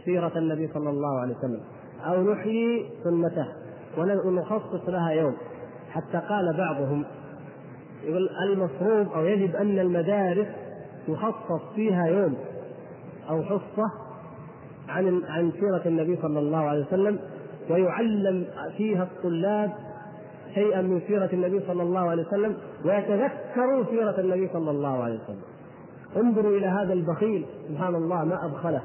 [0.06, 1.62] سيرة النبي صلى الله عليه وسلم
[2.06, 3.48] أو نحيي سنته
[3.98, 5.36] ونخصص لها يوم.
[5.92, 7.06] حتى قال بعضهم
[8.04, 10.48] يقول المفروض أو يجب أن المدارس
[11.08, 12.36] يخصص فيها يوم
[13.30, 13.92] أو حصة
[14.90, 17.20] عن عن سيرة النبي صلى الله عليه وسلم
[17.70, 18.46] ويعلم
[18.78, 19.72] فيها الطلاب
[20.54, 25.42] شيئا من سيرة النبي صلى الله عليه وسلم ويتذكروا سيرة النبي صلى الله عليه وسلم.
[26.18, 28.82] انظروا إلى هذا البخيل سبحان الله ما أبخله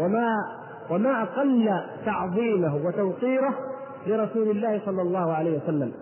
[0.00, 0.34] وما
[0.90, 3.54] وما أقل تعظيمه وتوقيره
[4.06, 5.92] لرسول الله صلى الله عليه وسلم.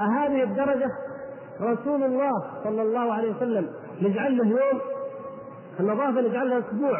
[0.00, 0.90] أهذه الدرجة
[1.60, 2.30] رسول الله
[2.64, 3.68] صلى الله عليه وسلم
[4.02, 4.80] نجعل له يوم
[5.80, 6.98] النظافة نجعل لها أسبوع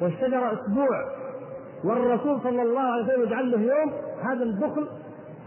[0.00, 1.23] والشجرة أسبوع.
[1.84, 4.88] والرسول صلى الله عليه وسلم يجعل له يوم هذا البخل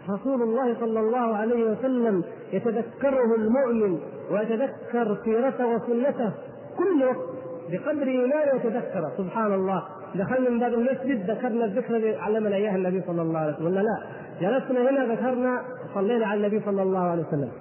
[0.10, 2.24] رسول الله صلى الله عليه وسلم
[2.54, 4.00] يتذكره المؤمن
[4.32, 6.32] ويتذكر سيرته وسنته
[6.78, 7.30] كل وقت
[7.72, 9.84] بقدر إيمانه يتذكره سبحان الله.
[10.16, 13.66] دخلنا من باب المسجد ذكرنا الذكر الذي علمنا إياه النبي صلى الله عليه وسلم.
[13.66, 13.98] ولا لا
[14.42, 15.62] جلسنا هنا ذكرنا
[15.96, 17.52] صلينا على النبي صلى الله عليه وسلم.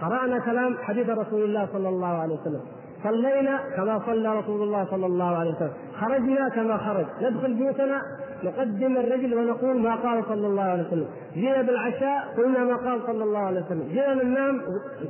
[0.00, 2.60] قرأنا كلام حديث رسول الله صلى الله عليه وسلم.
[3.04, 5.72] صلينا كما صلى رسول الله صلى الله عليه وسلم.
[6.00, 7.06] خرجنا كما خرج.
[7.22, 8.02] ندخل بيوتنا
[8.44, 11.06] نقدم الرجل ونقول ما قال صلى الله عليه وسلم.
[11.34, 13.88] جينا بالعشاء قلنا ما قال صلى الله عليه وسلم.
[13.88, 14.62] جينا ننام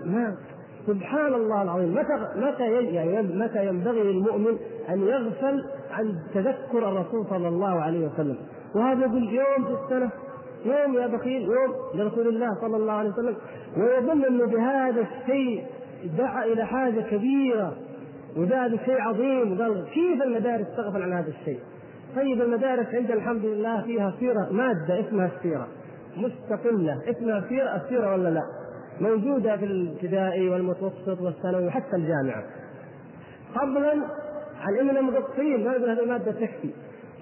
[0.04, 0.36] ما
[0.86, 1.94] سبحان الله العظيم.
[1.94, 4.58] متى متى يعني متى ينبغي للمؤمن
[4.88, 8.36] أن يغفل عن تذكر الرسول صلى الله عليه وسلم؟
[8.74, 10.10] وهذا يقول يوم في السنة.
[10.64, 13.36] يوم يا بخيل يوم لرسول الله صلى الله عليه وسلم.
[13.76, 15.64] ويظن انه بهذا الشيء
[16.18, 17.76] دعا إلى حاجة كبيرة
[18.36, 21.60] وجاء بشيء عظيم وقال كيف المدارس تغفل عن هذا الشيء؟
[22.16, 25.68] طيب المدارس عندنا الحمد لله فيها سيرة مادة اسمها السيرة
[26.16, 28.42] مستقلة اسمها سيرة السيرة ولا لا؟
[29.00, 32.44] موجودة في الابتدائي والمتوسط والثانوي وحتى الجامعة.
[33.54, 33.92] فضلا
[34.60, 36.70] عن اننا مقصرين ما نقول هذه المادة تكفي.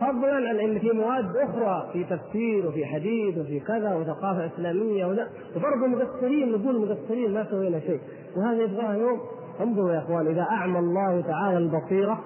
[0.01, 5.27] فضلا عن إن في مواد أخرى في تفسير وفي حديث وفي كذا وثقافة إسلامية ولا
[5.57, 8.01] وبرضه مقصرين نقول مقصرين ما سوينا شيء.
[8.37, 9.21] وهذا يبغاها يوم
[9.61, 12.21] انظروا يا إخوان إذا أعمى الله تعالى البصيرة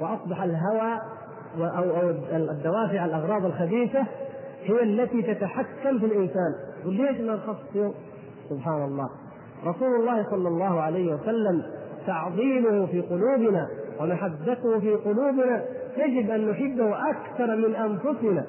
[0.00, 1.00] وأصبح الهوى
[1.58, 4.06] أو أو الدوافع الأغراض الخبيثة
[4.64, 6.54] هي التي تتحكم في الإنسان.
[6.86, 7.94] وليش ما نخصص يوم؟
[8.50, 9.08] سبحان الله.
[9.66, 11.62] رسول الله صلى الله عليه وسلم
[12.06, 13.68] تعظيمه في قلوبنا
[14.00, 15.64] ومحبته في قلوبنا
[15.96, 18.46] يجب أن نحبه أكثر من أنفسنا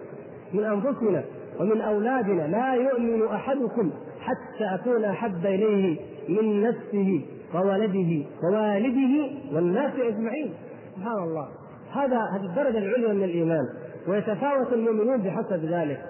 [0.53, 1.23] من أنفسنا
[1.59, 2.47] ومن أولادنا.
[2.47, 7.25] لا يؤمن أحدكم حتى أكون أحب إليه من نفسه
[7.55, 10.53] وولده ووالده والناس أجمعين.
[10.95, 11.47] سبحان الله.
[11.93, 13.65] هذا هذه الدرجة العليا من الإيمان.
[14.07, 16.01] ويتفاوت المؤمنون بحسب ذلك.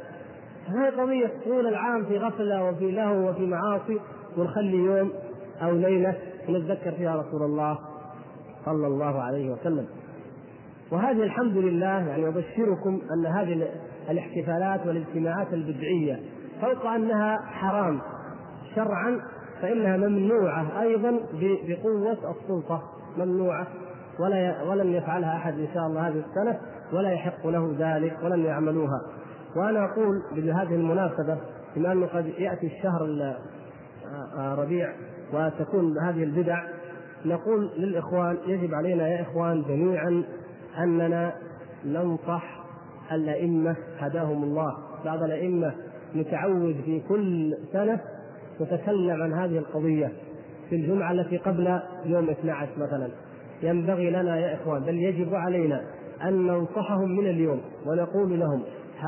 [0.68, 4.00] هذه قضية طول العام في غفلة وفي لهو وفي معاصي.
[4.38, 5.12] ونخلي يوم
[5.62, 6.16] أو ليلة
[6.50, 7.80] نتذكر فيها رسول الله
[8.66, 9.86] صلى الله عليه وسلم.
[10.94, 13.68] وهذه الحمد لله يعني أبشركم أن هذه
[14.10, 16.20] الاحتفالات والاجتماعات البدعية
[16.62, 18.02] فوق أنها حرام
[18.76, 19.22] شرعا
[19.62, 21.20] فإنها ممنوعة أيضا
[21.68, 22.82] بقوة السلطة
[23.18, 23.68] ممنوعة
[24.20, 26.60] ولا ولن يفعلها أحد إن شاء الله هذه السنة
[26.94, 29.02] ولا يحق له ذلك ولن يعملوها.
[29.56, 31.38] وأنا أقول بهذه المناسبة
[31.76, 33.02] بما أنه قد يأتي الشهر
[34.58, 34.94] ربيع
[35.34, 36.64] وتكون هذه البدع
[37.26, 40.24] نقول للإخوان يجب علينا يا إخوان جميعا
[40.80, 41.34] أننا
[41.86, 42.64] ننصح
[43.12, 44.78] الأئمة هداهم الله.
[45.06, 45.74] بعض الأئمة
[46.16, 48.00] نتعود في كل سنة
[48.62, 50.12] نتكلم عن هذه القضية.
[50.70, 53.10] في الجمعة التي قبل يوم 12 مثلا.
[53.64, 55.82] ينبغي لنا يا إخوان بل يجب علينا
[56.24, 58.64] أن ننصحهم من اليوم ونقول لهم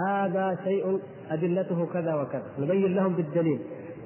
[0.07, 0.99] هذا شيء
[1.32, 2.43] أدلته كذا وكذا.
[2.59, 3.59] نبين لهم بالدليل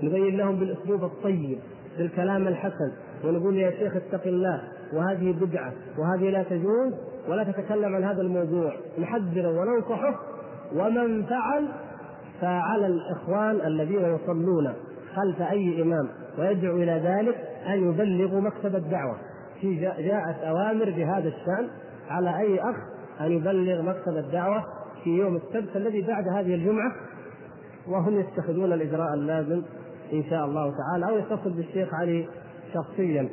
[0.03, 1.59] نبين لهم بالأسلوب الطيب
[1.97, 2.91] بالكلام الحسن
[3.23, 4.61] ونقول يا شيخ اتق الله
[4.93, 6.93] وهذه بدعة وهذه لا تجوز.
[7.27, 8.73] ولا تتكلم عن هذا الموضوع.
[8.99, 10.19] نحذره وننصحه.
[10.75, 11.67] ومن فعل
[12.41, 14.73] فعلى الإخوان الذين يصلون
[15.15, 16.09] خلف أي إمام
[16.39, 17.35] ويدعو إلى ذلك
[17.67, 19.17] أن يبلغوا مكتب الدعوة.
[19.61, 21.69] في جاءت أوامر بهذا الشأن
[22.09, 22.75] على أي أخ
[23.21, 24.63] أن يبلغ مكتب الدعوة
[25.03, 26.91] في يوم السبت الذي بعد هذه الجمعة.
[27.87, 29.61] وهم يتخذون الإجراء اللازم
[30.13, 32.27] إن شاء الله تعالى أو يتصل بالشيخ علي
[32.73, 33.29] شخصيا.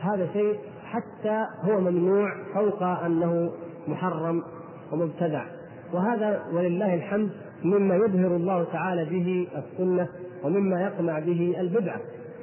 [0.00, 3.50] هذا شيء حتى هو ممنوع فوق أنه
[3.88, 4.42] محرم
[4.92, 5.44] ومبتدع.
[5.92, 7.30] وهذا ولله الحمد
[7.64, 10.08] مما يظهر الله تعالى به السنة
[10.44, 12.00] ومما يقمع به البدعة.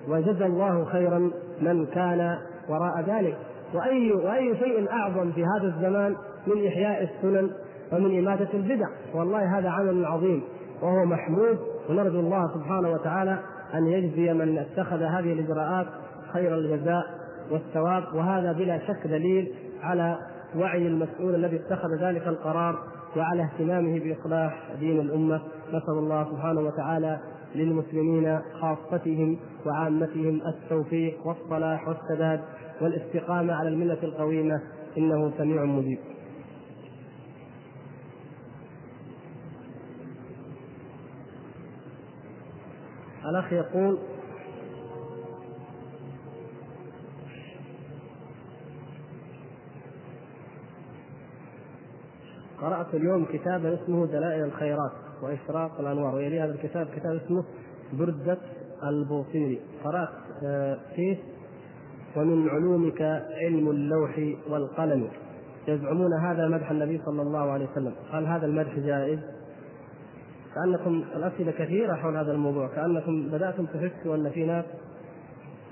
[0.10, 1.32] وجزى الله خيرا
[1.62, 2.38] من كان
[2.70, 3.38] وراء ذلك.
[3.74, 6.16] وأي وأي شيء أعظم في هذا الزمان
[6.48, 7.50] من إحياء السنن
[7.92, 8.88] ومن إماتة البدع.
[9.14, 10.44] والله هذا عمل عظيم.
[10.82, 11.58] وهو محمود.
[11.90, 13.40] ونرجو الله سبحانه وتعالى
[13.74, 15.88] أن يجزي من اتخذ هذه الإجراءات
[16.34, 17.23] خير الجزاء.
[17.54, 20.18] والثواب وهذا بلا شك دليل على
[20.56, 22.80] وعي المسؤول الذي اتخذ ذلك القرار
[23.18, 27.20] وعلى اهتمامه بإصلاح دين الأمة نسأل الله سبحانه وتعالى
[27.56, 32.42] للمسلمين خاصتهم وعامتهم التوفيق والصلاح والسداد
[32.82, 34.62] والاستقامة على الملة القويمة
[34.98, 36.00] إنه سميع مجيب.
[43.26, 43.98] الأخ يقول
[52.64, 54.92] قرأت اليوم كتابا اسمه دلائل الخيرات
[55.22, 57.44] وإشراق الأنوار ويلي هذا الكتاب كتاب اسمه
[57.94, 58.38] بردة
[58.84, 60.10] البوصيري قرأت
[60.44, 61.18] آه، فيه
[62.16, 63.02] ومن علومك
[63.42, 65.08] علم اللوح والقلم.
[65.68, 67.94] يزعمون هذا مدح النبي صلى الله عليه وسلم.
[68.12, 69.20] هل هذا المدح جائز؟
[70.56, 72.68] كأنكم الأسئلة كثيرة حول هذا الموضوع.
[72.68, 74.66] كأنكم بدأتم تحسوا أن في ناس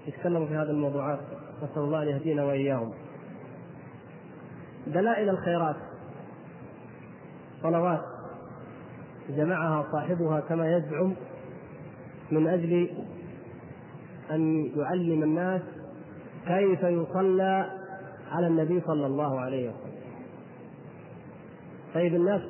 [0.08, 1.20] يتكلموا في هذه الموضوعات.
[1.64, 2.94] نسأل الله أن يهدينا وإياهم.
[4.88, 5.76] دلائل الخيرات.
[7.64, 8.02] صلوات
[9.30, 11.14] جمعها صاحبها كما يزعم
[12.32, 12.90] من أجل
[14.32, 15.62] أن يعلم الناس
[16.48, 17.70] كيف يصلى
[18.32, 19.92] على النبي صلى الله عليه وسلم.
[21.94, 22.42] طيب الناس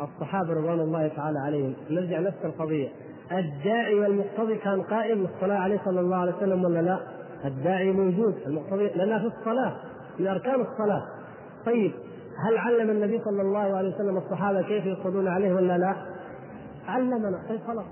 [0.00, 2.88] الصحابة رضوان الله تعالى عليهم نرجع نفس القضية.
[3.32, 7.00] الداعي والمقتضي كان قائم بالصلاه عليه صلى الله عليه وسلم ولا لا؟
[7.44, 9.76] الداعي موجود المقتضي لانها في الصلاة
[10.18, 11.06] من أركان الصلاة.
[11.66, 11.92] طيب
[12.44, 15.96] هل علم النبي صلى الله عليه وسلم الصحابة كيف يصلون عليه ولا لا؟
[16.88, 17.42] علمنا.
[17.48, 17.84] طيب خلاص.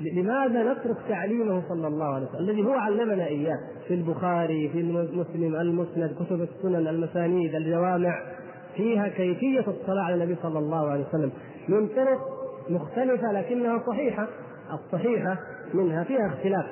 [0.00, 5.54] لماذا نترك تعليمه صلى الله عليه وسلم؟ الذي هو علمنا إياه في البخاري في مسلم
[5.56, 8.22] المسند كتب السنن المسانيد الجوامع
[8.76, 11.32] فيها كيفية الصلاة على النبي صلى الله عليه وسلم.
[11.68, 12.20] من طرق
[12.70, 14.26] مختلفة لكنها صحيحة.
[14.72, 15.36] الصحيحة
[15.74, 16.66] منها فيها اختلاف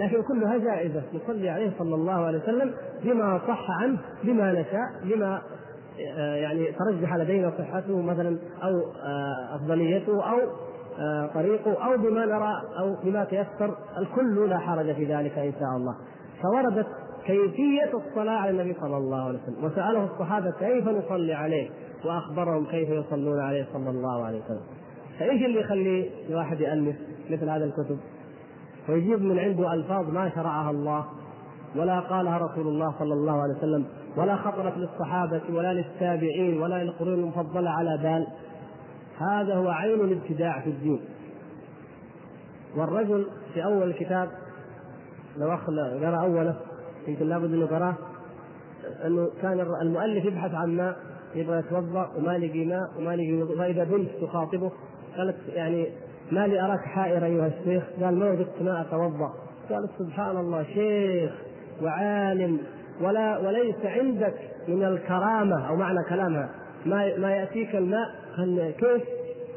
[0.00, 1.02] لكن كلها جائزة.
[1.14, 2.74] نصلي عليه صلى الله عليه وسلم
[3.04, 5.42] بما صح عنه بما نشاء بما
[5.98, 8.70] يعني ترجح لدينا صحته مثلا أو
[9.02, 10.38] آه، أفضليته أو
[10.98, 13.74] آه، طريقه أو بما نرى أو بما تيسر.
[13.98, 15.94] الكل لا حرج في ذلك إن شاء الله.
[16.42, 16.86] فوردت
[17.26, 19.64] كيفية الصلاة على النبي صلى الله عليه وسلم.
[19.64, 21.70] وسأله الصحابة كيف نصلي عليه
[22.04, 24.62] وأخبرهم كيف يصلون عليه صلى الله عليه وسلم.
[25.18, 26.96] فإيش اللي يخلي الواحد يألف
[27.30, 27.98] مثل هذه الكتب؟
[28.88, 31.04] ويجيب من عنده ألفاظ ما شرعها الله
[31.76, 33.86] ولا قالها رسول الله صلى الله عليه وسلم.
[34.16, 38.26] ولا خطرت للصحابة ولا للتابعين ولا للقرون المفضلة على بال.
[39.18, 41.00] هذا هو عين الابتداع في الدين.
[42.76, 44.28] والرجل في أول الكتاب
[45.36, 46.56] لو قرأ أوله
[47.08, 47.94] يمكن لابد أنه قرأه
[49.06, 50.96] أنه كان المؤلف يبحث عن ماء
[51.34, 54.72] يبغى يتوضأ وما لقي ماء وما لقي فإذا بنت تخاطبه
[55.16, 55.88] قالت يعني
[56.32, 59.32] ما لي أراك حائر أيها الشيخ؟ قال ما وجدت ماء أتوضأ.
[59.70, 61.32] قالت سبحان الله شيخ
[61.82, 62.58] وعالم.
[63.00, 64.34] ولا وليس عندك
[64.68, 66.48] من الكرامة أو معنى كلامها.
[66.86, 68.08] ما ما يأتيك الماء
[68.78, 69.02] كيف؟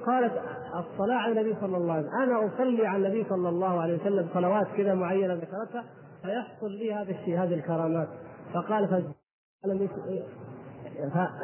[0.06, 0.34] قالت
[0.76, 2.22] الصلاة على النبي صلى الله عليه وسلم.
[2.22, 5.84] أنا أصلي على النبي صلى الله عليه وسلم صلوات كذا معينة ذكرتها
[6.24, 8.08] فيحصل لي هذا الشيء هذه الكرامات.
[8.54, 9.04] فقال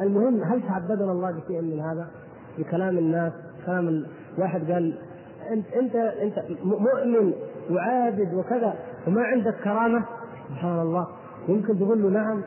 [0.01, 2.07] المهم هل تعبدنا الله بشيء من هذا؟
[2.57, 3.33] بكلام الناس
[3.65, 4.05] كلام
[4.37, 4.97] واحد قال
[5.51, 7.33] أنت أنت أنت مؤمن
[7.71, 8.73] وعابد وكذا
[9.07, 10.05] وما عندك كرامة؟
[10.49, 11.07] سبحان الله.
[11.47, 12.41] يمكن تقول له نعم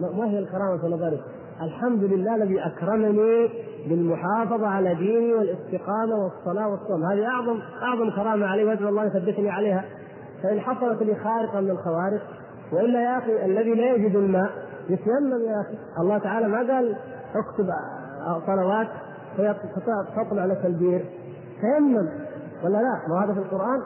[0.00, 1.20] ما هي الكرامة في نظرك؟
[1.62, 3.48] الحمد لله الذي أكرمني
[3.88, 7.04] بالمحافظة على ديني والاستقامة والصلاة والصوم.
[7.04, 9.84] هذه اعظم أعظم كرامة علي وادعو الله يثبتني عليها.
[10.42, 12.22] فإن حصلت لي خارقه من الخوارق
[12.72, 14.50] وإلا يا أخي الذي لا يجد الماء
[14.88, 15.78] يتيمم يا أخي.
[16.00, 16.96] الله تعالى ما قال
[17.34, 17.66] اكتب
[18.46, 18.88] صلوات
[19.36, 21.04] فتطلع لك البير.
[21.60, 22.08] تيمم.
[22.64, 23.80] ولا لا؟ ما هذا في القرآن؟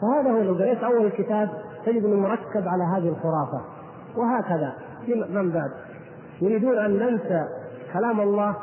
[0.00, 1.48] فهذا هو لو قريت أول الكتاب
[1.86, 3.60] تجد إنه مركب على هذه الخرافة.
[4.16, 4.72] وهكذا
[5.08, 5.70] من بعد؟
[6.42, 7.44] يريدون أن ننسى
[7.92, 8.56] كلام الله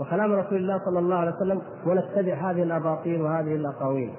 [0.00, 4.10] وكلام رسول الله صلى الله عليه وسلم ونتبع هذه الأباطيل وهذه الأقاويل.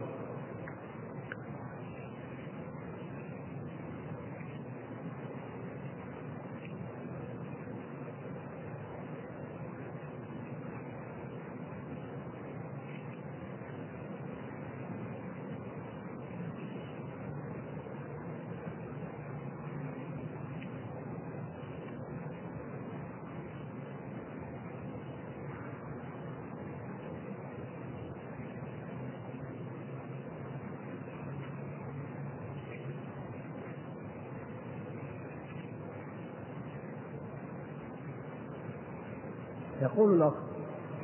[39.81, 40.33] يقول الأخ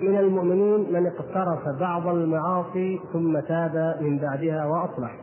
[0.01, 5.15] من المؤمنين من اقترف بعض المعاصي ثم تاب من بعدها وأصلح.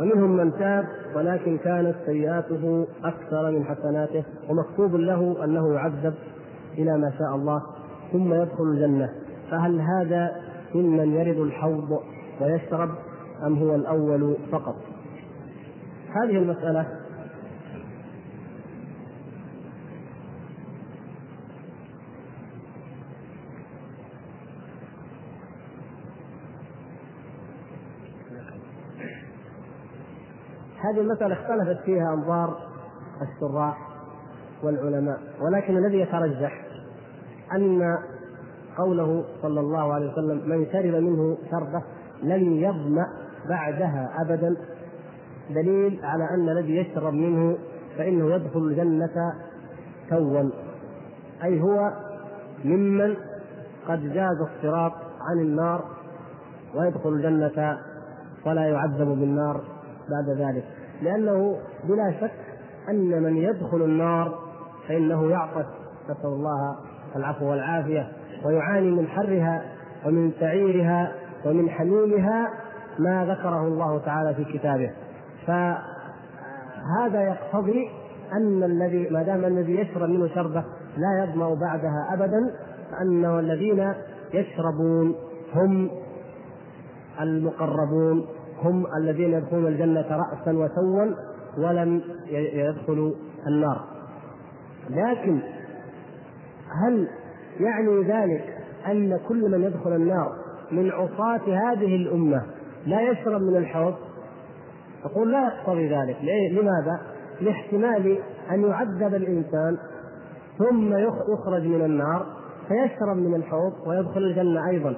[0.00, 6.14] ومنهم من تاب ولكن كانت سيئاته أكثر من حسناته ومكتوب له أنه يعذب
[6.78, 7.62] إلى ما شاء الله
[8.12, 9.10] ثم يدخل الجنة.
[9.50, 10.30] فهل هذا
[10.74, 12.00] ممن يرد الحوض
[12.40, 12.90] ويشرب
[13.46, 14.76] أم هو الأول فقط؟
[16.22, 16.86] هذه المسألة
[30.82, 32.56] هذه المسألة اختلفت فيها أنظار
[33.22, 33.88] الشراح
[34.62, 36.64] والعلماء ولكن الذي يترجح
[37.54, 37.98] أن
[38.78, 41.82] قوله صلى الله عليه وسلم من شرب منه شربة
[42.22, 43.06] لن يظمأ
[43.48, 44.56] بعدها أبدا
[45.50, 47.58] دليل على أن الذي يشرب منه
[47.98, 49.34] فإنه يدخل الجنة
[50.10, 50.50] توا
[51.44, 51.90] أي هو
[52.64, 53.16] ممن
[53.88, 55.84] قد جاز الصراط عن النار
[56.74, 57.78] ويدخل الجنة
[58.46, 59.60] ولا يعذب بالنار.
[60.12, 60.64] بعد ذلك.
[61.02, 62.32] لأنه بلا شك
[62.88, 64.38] أن من يدخل النار
[64.88, 65.66] فإنه يعطش
[66.04, 66.76] نسأل الله
[67.16, 68.08] العفو والعافية.
[68.44, 69.62] ويعاني من حرها
[70.06, 71.12] ومن سعيرها
[71.46, 72.48] ومن حميمها
[72.98, 74.90] ما ذكره الله تعالى في كتابه.
[75.46, 77.90] فهذا يقتضي
[78.32, 80.64] أن الذي ما دام الذي يشرب منه شربة
[80.96, 82.54] لا يظمأ بعدها أبدا
[82.90, 83.94] فأنه الذين
[84.34, 85.14] يشربون
[85.54, 85.90] هم
[87.20, 88.26] المقربون.
[88.64, 91.14] هم الذين يدخلون الجنة رأسا وسوا
[91.58, 92.02] ولم
[92.52, 93.12] يدخلوا
[93.46, 93.84] النار.
[94.90, 95.40] لكن
[96.82, 97.08] هل
[97.60, 98.44] يعني ذلك
[98.86, 100.32] أن كل من يدخل النار
[100.72, 102.42] من عصاة هذه الأمة
[102.86, 103.94] لا يشرب من الحوض؟
[105.04, 106.16] تقول لا يقتضي ذلك.
[106.52, 107.00] لماذا؟
[107.40, 108.18] لاحتمال
[108.50, 109.78] أن يعذب الإنسان
[110.58, 110.96] ثم
[111.32, 112.26] يخرج من النار
[112.68, 114.94] فيشرب من الحوض ويدخل الجنة أيضا.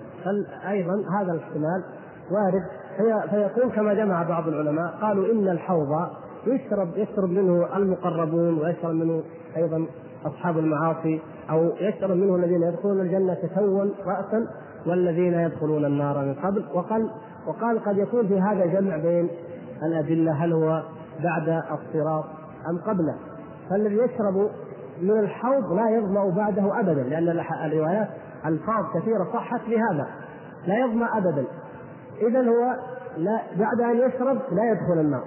[0.68, 1.84] أيضا هذا الاحتمال؟
[2.30, 2.62] وارد.
[2.96, 6.08] في فيكون كما جمع بعض العلماء قالوا إن الحوض
[6.46, 9.22] يشرب يشرب منه المقربون ويشرب منه
[9.56, 9.86] أيضا
[10.26, 11.20] أصحاب المعاصي
[11.50, 14.46] أو يشرب منه الذين يدخلون الجنة تسوا رأسا
[14.86, 16.64] والذين يدخلون النار من قبل.
[16.74, 17.10] وقال
[17.46, 19.28] وقال قد يكون في هذا جمع بين
[19.82, 20.82] الأدلة هل هو
[21.22, 22.24] بعد الصراط
[22.70, 23.14] أم قبله.
[23.70, 24.50] فالذي يشرب
[25.02, 27.28] من الحوض لا يظمأ بعده أبدا لأن
[27.64, 28.08] الروايات
[28.46, 30.06] ألفاظ كثيرة صحت بهذا
[30.66, 31.44] لا يظمأ أبدا.
[32.22, 32.76] إذا هو
[33.16, 35.24] لا بعد أن يشرب لا يدخل النار.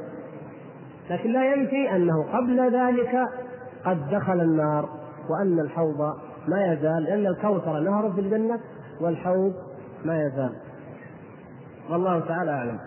[1.09, 3.27] لكن لا ينفي أنه قبل ذلك
[3.85, 4.89] قد دخل النار
[5.29, 6.13] وأن الحوض
[6.47, 8.59] ما يزال لأن الكوثر نهر في الجنة
[9.01, 9.53] والحوض
[10.05, 10.55] ما يزال.
[11.89, 12.79] والله تعالى أعلم.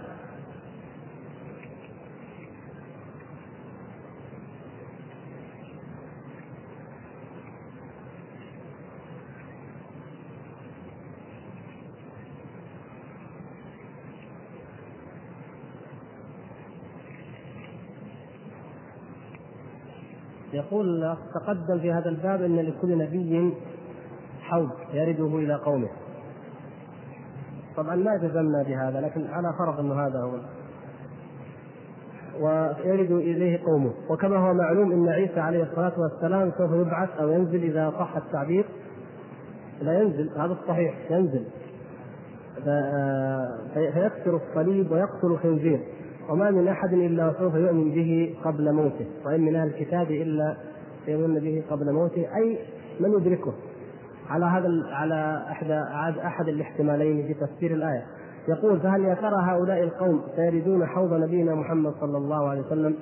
[20.72, 23.54] يقول تقدم في هذا الباب إن لكل نبي
[24.40, 25.88] حوض يرده إلى قومه.
[27.76, 30.38] طبعا ما جزمنا بهذا لكن على فرض إنه هذا هو.
[32.40, 33.92] ويرد إليه قومه.
[34.10, 38.64] وكما هو معلوم إن عيسى عليه الصلاة والسلام سوف يبعث أو ينزل إذا صح التعبير.
[39.82, 41.44] لا ينزل هذا الصحيح ينزل.
[43.74, 45.80] فيكسر الصليب ويقتل الخنزير.
[46.30, 50.56] وما من أحد إلا سوف يؤمن به قبل موته وإن من أهل الكتاب إلا
[51.08, 52.36] يؤمن به قبل موته.
[52.36, 52.58] أي
[53.00, 53.52] من يدركه؟
[54.28, 55.80] على هذا على احدى
[56.26, 58.06] أحد الاحتمالين في تفسير الآية.
[58.48, 62.96] يقول فهل يا ترى هؤلاء القوم سيردون حوض نبينا محمد صلى الله عليه وسلم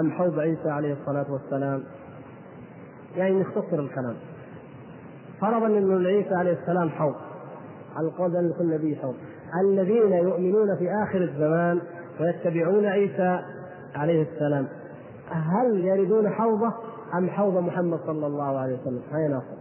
[0.00, 1.82] أم حوض عيسى عليه الصلاة والسلام؟
[3.16, 4.14] يعني نختصر الكلام.
[5.40, 7.14] فرضا إن عيسى عليه السلام حوض
[7.96, 9.14] على القول ان كل نبي حوض.
[9.64, 11.80] الذين يؤمنون في آخر الزمان
[12.20, 13.40] ويتبعون عيسى
[13.94, 14.66] عليه السلام
[15.30, 16.72] هل يردون حوضه
[17.18, 19.56] أم حوض محمد صلى الله عليه وسلم؟ هيا ناصر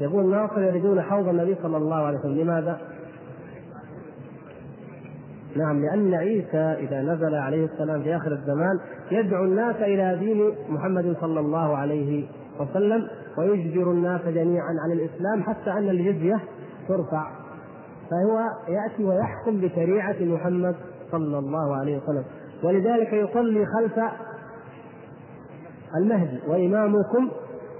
[0.00, 2.80] يقول ناصر يردون حوض النبي صلى الله عليه وسلم لماذا؟
[5.56, 8.80] نعم لأن عيسى إذا نزل عليه السلام في آخر الزمان
[9.10, 12.26] يدعو الناس إلى دين محمد صلى الله عليه
[12.60, 13.08] وسلم
[13.38, 16.40] ويجبر الناس جميعا على الإسلام حتى أن الجزية
[16.88, 17.39] ترفع
[18.10, 20.74] فهو يأتي ويحكم بشريعة محمد
[21.12, 22.24] صلى الله عليه وسلم.
[22.64, 24.00] ولذلك يصلي خلف
[25.96, 27.30] المهدي وإمامكم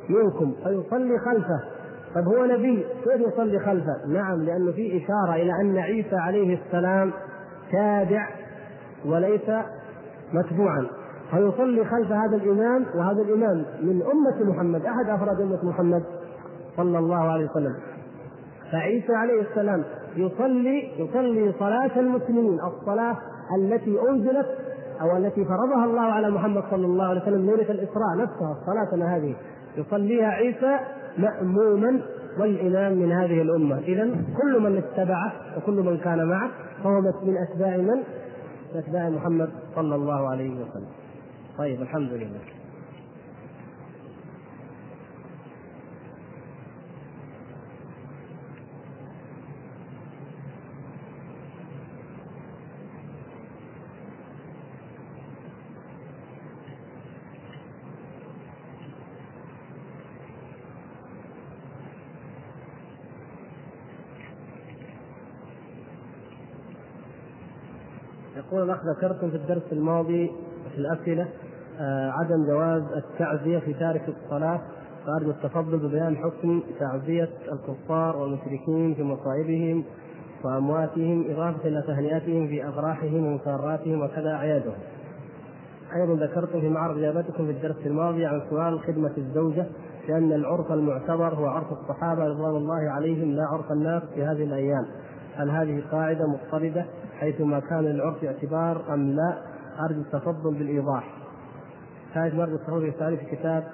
[0.08, 0.54] منكم.
[0.64, 1.60] فيصلي خلفه.
[2.14, 7.12] طيب هو نبي كيف يصلي خلفه؟ نعم لأنه في إشارة إلى أن عيسى عليه السلام
[7.72, 8.28] تابع
[9.06, 9.50] وليس
[10.32, 10.86] متبوعا.
[11.30, 16.02] فيصلي خلف هذا الإمام وهذا الإمام من أمة محمد أحد أفراد أمة محمد
[16.76, 17.74] صلى الله عليه وسلم.
[18.72, 19.84] فعيسى عليه السلام
[20.16, 23.16] يصلي يصلي صلاة المسلمين الصلاة
[23.58, 24.46] التي أنزلت
[25.00, 29.34] أو التي فرضها الله على محمد صلى الله عليه وسلم ليلة الإسراء نفسها صلاتنا هذه.
[29.76, 30.78] يصليها عيسى
[31.18, 32.00] مأموما
[32.38, 33.78] والإمام من هذه الأمة.
[33.78, 34.10] إذا
[34.42, 36.50] كل من اتبعه وكل من كان معه
[36.84, 37.86] فهو من أتباع من؟
[38.74, 40.88] من أتباع محمد صلى الله عليه وسلم.
[41.58, 42.59] طيب الحمد لله.
[68.50, 70.30] يقول الأخ ذكرتم في الدرس الماضي
[70.72, 71.28] في الأسئلة
[71.80, 74.60] آه عدم جواز التعزية في تارك الصلاة
[75.06, 79.84] فأرجو التفضل ببيان حكم تعزية الكفار والمشركين في مصائبهم
[80.44, 84.74] وأمواتهم إضافة إلى تهنئتهم في أفراحهم ومساراتهم وكذا اعيادهم.
[85.96, 89.66] أيضا ذكرتم في معرض إجابتكم في الدرس الماضي عن سؤال خدمة الزوجة
[90.08, 94.86] لأن العرف المعتبر هو عرف الصحابة رضوان الله عليهم لا عرف الناس في هذه الأيام.
[95.36, 96.84] هل هذه قاعدة مضطردة
[97.18, 99.38] حيثما كان للعرف اعتبار أم لا
[99.80, 101.14] أرجو التفضل بالإيضاح.
[102.14, 103.64] ثالث مرة التفضل الثاني في كتاب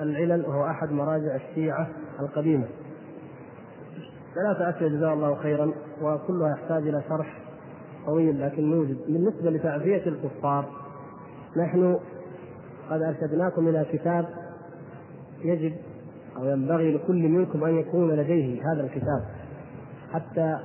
[0.00, 1.88] العلل وهو أحد مراجع الشيعة
[2.20, 2.66] القديمة.
[4.34, 5.72] ثلاثة أسئلة جزاه الله خيرا
[6.02, 7.38] وكلها يحتاج إلى شرح
[8.06, 10.64] طويل لكن نوجد بالنسبة لتعزية الكفار
[11.56, 11.98] نحن
[12.90, 14.28] قد أرشدناكم إلى كتاب
[15.44, 15.72] يجب
[16.36, 19.24] أو ينبغي لكل منكم أن يكون لديه هذا الكتاب
[20.12, 20.58] حتى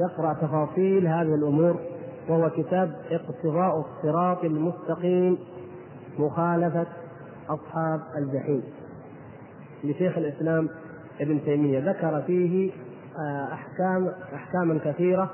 [0.00, 1.76] يقرأ تفاصيل هذه الأمور
[2.28, 5.38] وهو كتاب اقتضاء الصراط المستقيم
[6.18, 6.86] مخالفة
[7.48, 8.62] أصحاب الجحيم.
[9.84, 10.68] لشيخ الإسلام
[11.20, 12.72] ابن تيمية ذكر فيه
[13.18, 15.30] آه، أحكام أحكاما كثيرة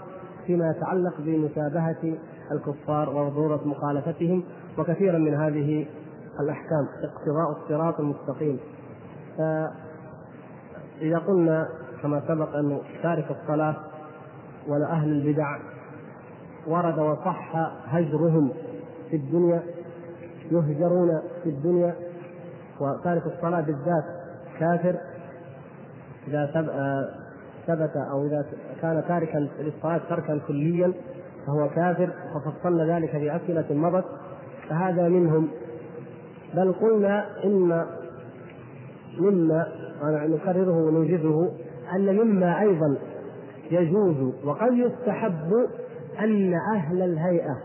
[0.46, 2.16] فيما يتعلق بمشابهة
[2.52, 4.44] الكفار وضرورة مخالفتهم
[4.78, 5.86] وكثيرا من هذه
[6.40, 8.58] الأحكام اقتضاء الصراط المستقيم.
[9.38, 11.68] فإذا قلنا
[12.02, 13.76] كما سبق أنه تارك الصلاة
[14.68, 15.56] ولا أهل البدع
[16.66, 18.50] ورد وصح هجرهم
[19.10, 19.62] في الدنيا
[20.50, 21.94] يهجرون في الدنيا
[22.80, 24.04] وتارك الصلاة بالذات
[24.58, 24.96] كافر.
[26.28, 26.46] إذا
[27.66, 28.46] ثبت أو إذا
[28.82, 30.92] كان تاركا للصلاة تركا كليا
[31.46, 34.04] فهو كافر وفصلنا ذلك في أسئلة مضت
[34.68, 35.48] فهذا منهم.
[36.54, 37.86] بل قلنا إن
[39.18, 39.66] مما
[40.04, 41.50] نكرره ونوجده
[41.96, 42.96] أن مما أيضا
[43.70, 45.52] يجوز وقد يستحب
[46.20, 47.56] أن أهل الهيئة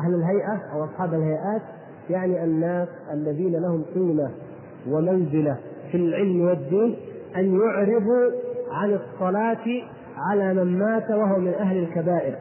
[0.00, 1.62] أهل الهيئة أو أصحاب الهيئات
[2.10, 4.30] يعني الناس الذين لهم قيمة
[4.88, 5.56] ومنزلة
[5.90, 6.96] في العلم والدين
[7.36, 8.30] أن يعرضوا
[8.72, 9.82] عن الصلاة
[10.16, 12.34] على من مات وهو من أهل الكبائر.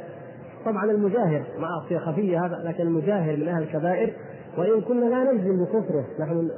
[0.66, 4.14] طبعا المجاهر معصية خفية هذا لكن المجاهر من أهل الكبائر
[4.58, 6.06] وإن كنا لا نجزم بكفره.
[6.20, 6.50] نحن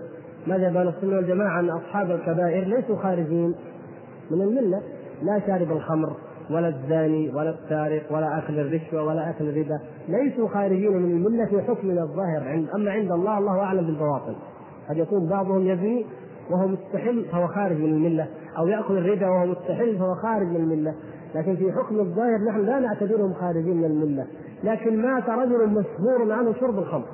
[0.47, 3.55] مذهب أهل السنة والجماعة أن أصحاب الكبائر ليسوا خارجين
[4.31, 4.81] من الملة.
[5.23, 6.13] لا شارب الخمر
[6.49, 9.79] ولا الزاني ولا السارق ولا أكل الرشوة ولا أكل الربا.
[10.07, 14.35] ليسوا خارجين من الملة في حكمنا الظاهر عند أما عند الله الله أعلم بالبواطن.
[14.89, 16.05] قد يكون بعضهم يزني
[16.49, 20.93] وهو مستحل فهو خارج من الملة أو يأكل الربا وهو مستحل فهو خارج من الملة.
[21.35, 24.25] لكن في حكم الظاهر نحن لا نعتبرهم خارجين من الملة.
[24.63, 27.07] لكن مات رجل مشهور عنه شرب الخمر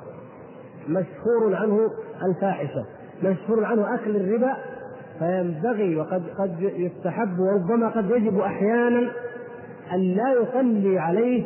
[0.88, 1.90] مشهور عنه
[2.22, 2.84] الفاحشة
[3.22, 4.56] مشهور عنه أكل الربا
[5.20, 9.10] فينبغي وقد قد يستحب وربما قد يجب أحيانا
[9.92, 11.44] أن لا يصلي عليه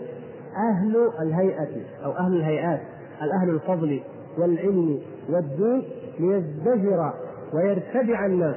[0.70, 1.68] أهل الهيئة
[2.04, 2.80] أو أهل الهيئات
[3.22, 4.00] الأهل الفضل
[4.38, 4.98] والعلم
[5.28, 5.82] والدين
[6.20, 7.12] ليزدجر
[7.54, 8.56] ويرتدع الناس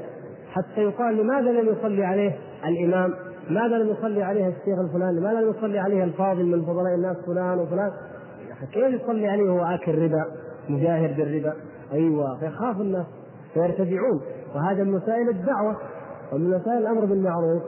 [0.51, 3.13] حتى يقال لماذا لم يصلي عليه الإمام؟
[3.49, 7.59] ماذا لم يصلي عليه الشيخ الفلاني؟ لماذا لم يصلي عليه الفاضل من فضلاء الناس فلان
[7.59, 7.91] وفلان؟
[8.73, 10.25] كيف يصلي عليه وهو آكل ربا
[10.69, 11.53] مجاهر بالربا؟
[11.93, 13.05] أيوه فيخاف الناس
[13.53, 14.21] فيرتدعون
[14.55, 15.77] وهذا من مسائل الدعوة
[16.33, 17.63] ومن مسائل الأمر بالمعروف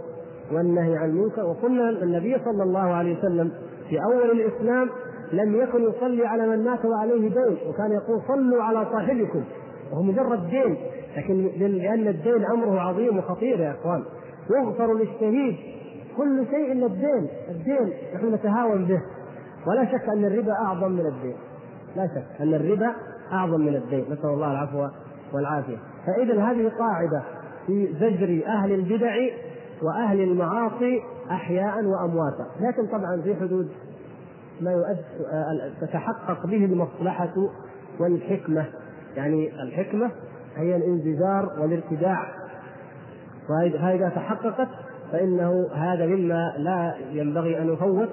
[0.52, 1.46] والنهي عن المنكر.
[1.46, 3.52] وقلنا النبي صلى الله عليه وسلم
[3.90, 4.90] في أول الإسلام
[5.34, 9.44] لم يكن يصلي على من مات وعليه دين وكان يقول صلوا على صاحبكم
[9.92, 10.78] وهو مجرد دين
[11.18, 14.04] لكن لأن الدين أمره عظيم وخطير يا إخوان.
[14.52, 15.56] يغفر للشهيد
[16.18, 19.02] كل شيء إلا الدين، الدين نحن نتهاون به.
[19.68, 21.36] ولا شك أن الربا أعظم من الدين.
[21.96, 22.94] لا شك أن الربا
[23.34, 24.06] أعظم من الدين.
[24.12, 24.88] نسأل الله العفو
[25.34, 25.78] والعافية.
[26.10, 27.24] فإذا هذه قاعدة
[27.68, 29.16] في زجر أهل البدع
[29.82, 31.02] وأهل المعاصي
[31.32, 32.48] أحياء وأمواتا.
[32.60, 33.70] لكن طبعا في حدود
[34.62, 34.98] ما
[35.82, 37.34] تتحقق به المصلحة
[38.00, 38.66] والحكمة.
[39.16, 40.12] يعني الحكمة
[40.56, 42.26] هي الانزجار والارتداع
[43.50, 44.68] وإذا تحققت
[45.12, 48.10] فإنه هذا مما لا ينبغي أن يفوت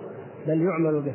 [0.47, 1.15] بل يعمل به.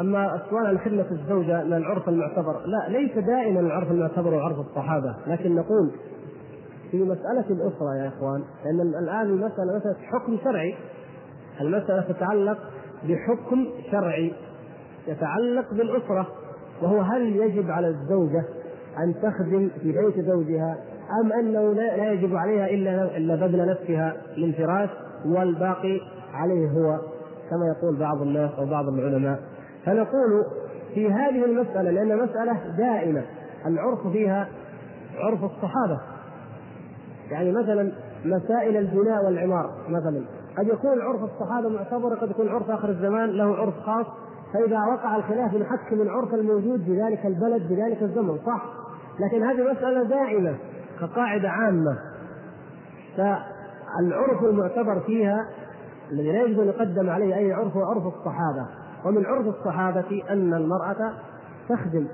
[0.00, 5.14] أما السؤال عن خدمه الزوجة من العرف المعتبر لا ليس دائما العرف المعتبر وعرف الصحابة
[5.26, 5.90] لكن نقول
[6.90, 10.74] في مسألة الاسره يا إخوان لأن الآن المساله مساله حكم شرعي
[11.60, 12.58] المسألة تتعلق
[13.08, 14.32] بحكم شرعي
[15.08, 16.26] يتعلق بالأسرة
[16.82, 18.44] وهو هل يجب على الزوجة
[18.98, 20.76] أن تخدم في بيت زوجها
[21.22, 24.90] أم أنه لا يجب عليها إلا إلا بذل نفسها للفراش
[25.26, 26.00] والباقي
[26.34, 27.13] عليه هو
[27.50, 29.40] كما يقول بعض الناس أو بعض العلماء.
[29.86, 30.44] فنقول
[30.94, 33.22] في هذه المسألة لأن مسألة دائمة
[33.66, 34.48] العرف فيها
[35.18, 36.00] عرف الصحابة.
[37.30, 37.92] يعني مثلا
[38.24, 40.24] مسائل البناء والعمار مثلا.
[40.58, 44.06] قد يكون عرف الصحابة معتبر قد يكون عرف آخر الزمان له عرف خاص.
[44.54, 48.62] فإذا وقع الخلاف نحكم العرف الموجود في ذلك البلد في ذلك الزمن صح.
[49.20, 50.54] لكن هذه مسألة دائمة
[51.00, 51.98] كقاعدة عامة.
[53.16, 55.46] فالعرف المعتبر فيها
[56.12, 58.66] الذي لا يجوز أن يقدم عليه أي عرف هو عرف الصحابة.
[59.04, 61.12] ومن عرف الصحابة أن المرأة
[61.68, 62.06] تخدم.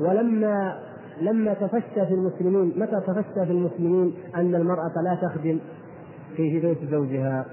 [0.00, 0.78] ولما
[1.20, 5.58] لما تفشى في المسلمين متى تفشى في المسلمين أن المرأة لا تخدم
[6.36, 7.46] في بيت زوجها؟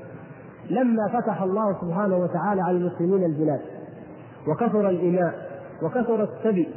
[0.70, 3.62] لما فتح الله سبحانه وتعالى على المسلمين البلاد.
[4.48, 5.34] وكثر الإناء
[5.84, 6.68] وكثر السبي.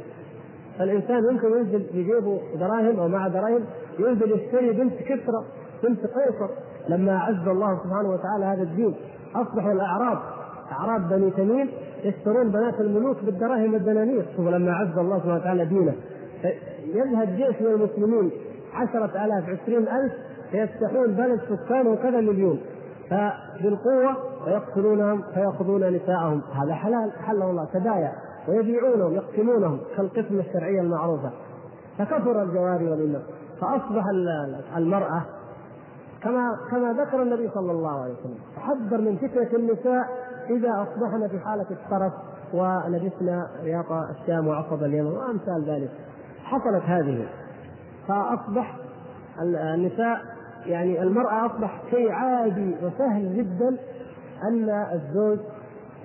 [0.77, 3.61] فالإنسان يمكن ينزل في جيبه دراهم أو مع دراهم
[3.99, 5.45] ينزل يشتري بنت كسرى
[5.83, 6.49] بنت قيصر.
[6.89, 8.95] لما اعز الله سبحانه وتعالى هذا الدين
[9.35, 10.17] اصبحوا الأعراب
[10.71, 11.69] أعراب بني تميم
[12.03, 14.25] يشترون بنات الملوك بالدراهم والدنانير.
[14.37, 15.95] ثم لما اعز الله سبحانه وتعالى دينه
[16.93, 18.31] يذهب جيش من المسلمين
[18.73, 20.13] عشرة آلاف عشرين ألف
[20.51, 22.59] فيفتحون بلد سكانه كذا مليون.
[23.09, 24.15] فبالقوة
[24.45, 26.41] فيقتلونهم فيأخذون نساءهم.
[26.53, 28.11] هذا حلال حله الله تبايع.
[28.47, 31.31] ويبيعونهم يقتلونهم كالقسمة الشرعية المعروفة.
[31.97, 33.21] فكثر الجواري والإناث.
[33.61, 34.03] فأصبح
[34.77, 35.21] المرأة
[36.23, 40.05] كما كما ذكر النبي صلى الله عليه وسلم حذر من فتنة النساء
[40.49, 42.13] إذا أصبحن في حالة الترف
[42.53, 45.11] ولبسنا رياض الشام وعصب اليمن.
[45.11, 45.89] وأمثال ذلك.
[46.43, 47.27] حصلت هذه.
[48.07, 48.75] فأصبح
[49.73, 50.21] النساء
[50.65, 53.77] يعني المرأة أصبح شيء عادي وسهل جدا
[54.43, 55.39] أن الزوج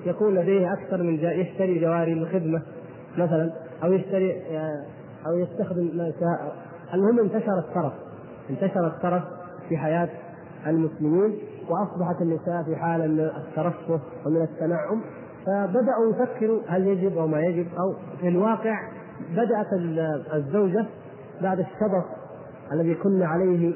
[0.06, 2.62] يكون لديه أكثر من يشتري جواري للخدمة
[3.18, 3.52] مثلا
[3.84, 4.42] أو يشتري
[5.26, 6.56] أو يستخدم ما شاء
[6.94, 7.92] المهم انتشر الترف.
[8.50, 9.22] انتشر الترف
[9.68, 10.08] في حياة
[10.66, 11.38] المسلمين
[11.68, 15.00] وأصبحت النساء في حالة من الترفه ومن التنعم
[15.46, 18.80] فبدأوا يفكروا هل يجب أو ما يجب أو في الواقع
[19.30, 19.66] بدأت
[20.34, 20.86] الزوجة
[21.42, 22.04] بعد الشبط
[22.72, 23.74] الذي كنا عليه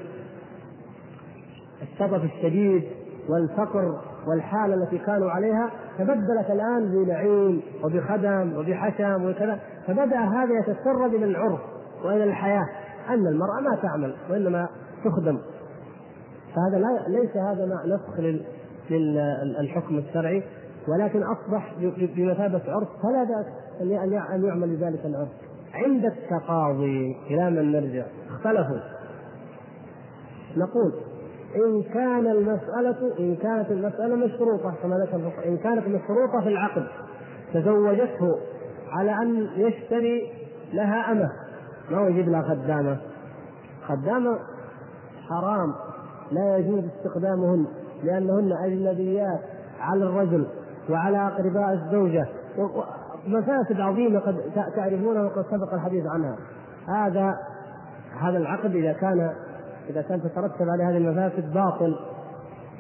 [1.82, 2.84] الشطف الشديد
[3.28, 11.24] والفقر والحاله التي كانوا عليها تبدلت الآن بنعيم وبخدم وبحشم وكذا فبدأ هذا يتسرب إلى
[11.24, 11.60] العرف
[12.04, 12.66] وإلى الحياة
[13.08, 14.68] أن المرأة ما تعمل وإنما
[15.04, 15.38] تخدم.
[16.58, 18.20] فهذا لا ليس هذا مع نسخ
[19.60, 20.42] للحكم الشرعي
[20.88, 21.74] ولكن أصبح
[22.16, 23.46] بمثابة عرف فلا بأس
[23.80, 24.12] أن
[24.44, 25.28] يعمل بذلك العرف.
[25.74, 28.78] عند التقاضي إلى من نرجع؟ اختلفوا.
[30.56, 30.92] نقول
[31.56, 36.86] إن كان المسألة إن كانت المسألة مشروطة كما ذكر إن كانت مشروطة في العقد
[37.54, 38.38] تزوجته
[38.90, 40.32] على أن يشتري
[40.72, 41.30] لها أمة.
[41.90, 42.98] ما يجيب لها خدامة؟
[43.88, 44.38] خدامة
[45.28, 45.74] حرام.
[46.32, 47.66] لا يجوز استخدامهن
[48.04, 49.40] لأنهن أجنبيات
[49.80, 50.46] على الرجل
[50.90, 52.26] وعلى أقرباء الزوجة.
[53.26, 54.36] مفاسد عظيمة قد
[54.76, 56.36] تعرفونها وقد سبق الحديث عنها.
[56.88, 57.34] هذا
[58.20, 59.30] هذا العقد إذا كان
[59.90, 61.96] إذا كانت تترتب على هذه المفاسد باطل.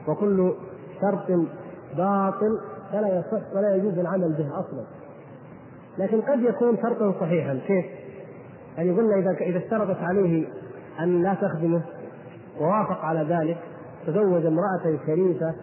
[0.08, 0.52] وكل
[1.00, 1.48] شرط
[1.96, 2.60] باطل
[2.92, 4.84] فلا يصح ولا يجوز العمل به أصلا.
[5.98, 7.84] لكن قد يكون شرطا صحيحا كيف؟
[8.76, 10.46] يعني قلنا إذا إذا اشترطت عليه
[11.00, 11.82] أن لا تخدمه
[12.60, 13.58] ووافق على ذلك
[14.06, 15.54] تزوج امرأة شريفة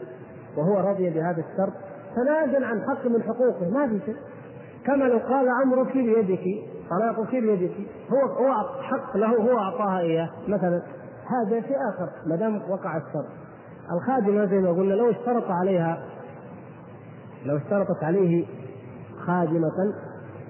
[0.58, 1.74] وهو رضي بهذا الشرط
[2.16, 4.16] تنازل عن حق من حقوقه ما في شيء.
[4.86, 6.44] كما لو قال امرك بيدك
[6.90, 7.72] طلاقك بيدك
[8.12, 10.82] هو هو حق له هو أعطاها إياه مثلا.
[11.28, 13.26] هذا شيء آخر ما دام وقع الشرط.
[13.92, 16.04] الخادمة زي ما قلنا لو اشترط عليها
[17.46, 18.46] لو اشترطت عليه
[19.26, 19.94] خادمة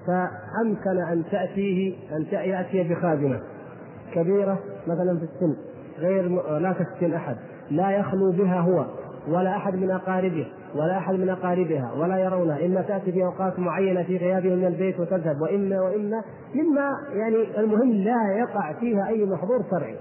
[0.08, 3.42] فأمكن أن تأتيه أن يأتي بخادمة
[4.14, 5.56] كبيرة مثلا في السن.
[6.00, 6.30] غير
[6.60, 7.36] لا تسكن أحد.
[7.72, 8.86] لا يخلو بها هو
[9.28, 14.04] ولا أحد من أقاربه ولا أحد من أقاربها ولا يرونها إما تأتي في أوقات معينة
[14.04, 16.24] في غيابه من البيت وتذهب وإما وإما
[16.56, 19.96] مما يعني المهم لا يقع فيها أي محظور شرعي.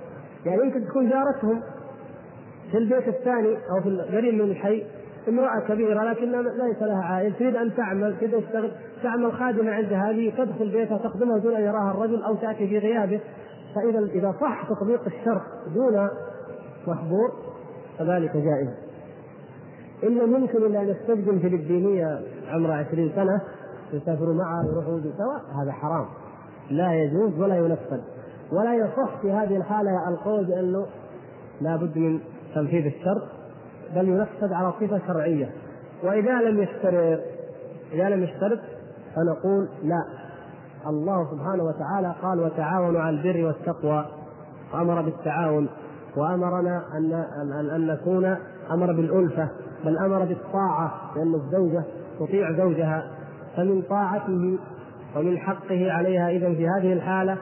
[0.47, 1.61] يعني يمكن تكون جارتهم
[2.71, 4.85] في البيت الثاني أو في القريب من الحي
[5.29, 8.71] امرأة كبيرة لكن ليس لها عائل تريد أن تعمل تريد تشتغل
[9.03, 13.21] تعمل خادمة عند هذه تدخل بيتها تخدمها دون أن يراها الرجل أو تأتي في غيابه.
[13.75, 15.43] فإذا إذا صح تطبيق الشرط
[15.75, 16.09] دون
[16.87, 17.33] محظور
[17.99, 18.69] فذلك جائز.
[20.05, 23.41] إن ممكن إلا أن يستخدم فلبينية عمرها 20 سنة
[23.93, 26.07] يسافروا معها يروحوا سوا هذا حرام.
[26.71, 28.01] لا يجوز ولا ينفذ.
[28.53, 30.87] ولا يصح في هذه الحالة القول بأنه
[31.61, 32.21] لا بد من
[32.55, 33.29] تنفيذ الشرط
[33.97, 35.51] بل ينفذ على صفة شرعية.
[36.05, 37.21] وإذا لم يشترط
[37.93, 38.61] إذا لم يشترط
[39.17, 40.24] فنقول لا.
[40.87, 44.05] الله سبحانه وتعالى قال وتعاونوا على البر والتقوى.
[44.75, 45.69] وأمر بالتعاون
[46.17, 47.13] وأمرنا أن
[47.43, 48.37] أن أن نكون
[48.71, 49.49] أمر بالألفة
[49.85, 51.85] بل أمر بالطاعة لأن الزوجة
[52.21, 53.11] تطيع زوجها
[53.57, 54.59] فمن طاعته
[55.17, 57.33] ومن حقه عليها إذا في هذه الحالة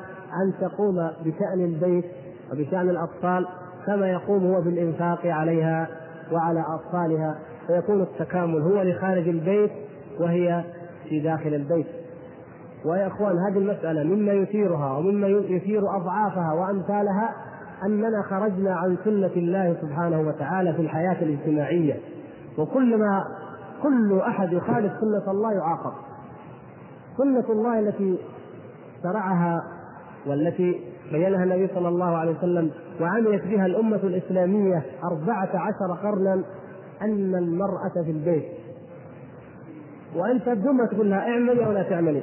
[0.42, 2.04] أن تقوم بشأن البيت
[2.52, 3.46] وبشأن الأطفال
[3.86, 5.88] كما يقوم هو بالإنفاق عليها
[6.32, 9.70] وعلى أطفالها فيكون التكامل هو لخارج البيت
[10.20, 10.64] وهي
[11.08, 11.86] في داخل البيت.
[12.84, 17.34] ويا إخوان هذه المسألة مما يثيرها ومما يثير أضعافها وأمثالها
[17.86, 21.94] أننا خرجنا عن سنة الله سبحانه وتعالى في الحياة الاجتماعية.
[22.58, 23.24] وكلما
[23.82, 25.92] كل أحد يخالف سنة الله يعاقب.
[27.18, 28.18] سنة الله التي
[29.02, 29.62] شرعها
[30.26, 30.80] والتي
[31.12, 32.70] بينها النبي صلى الله عليه وسلم
[33.00, 36.34] وعملت بها الأمة الإسلامية أربعة عشر قرنا
[37.02, 38.44] أن المرأة في البيت.
[40.16, 42.22] وأنت بدون تقول لها اعملي أو لا تعملي.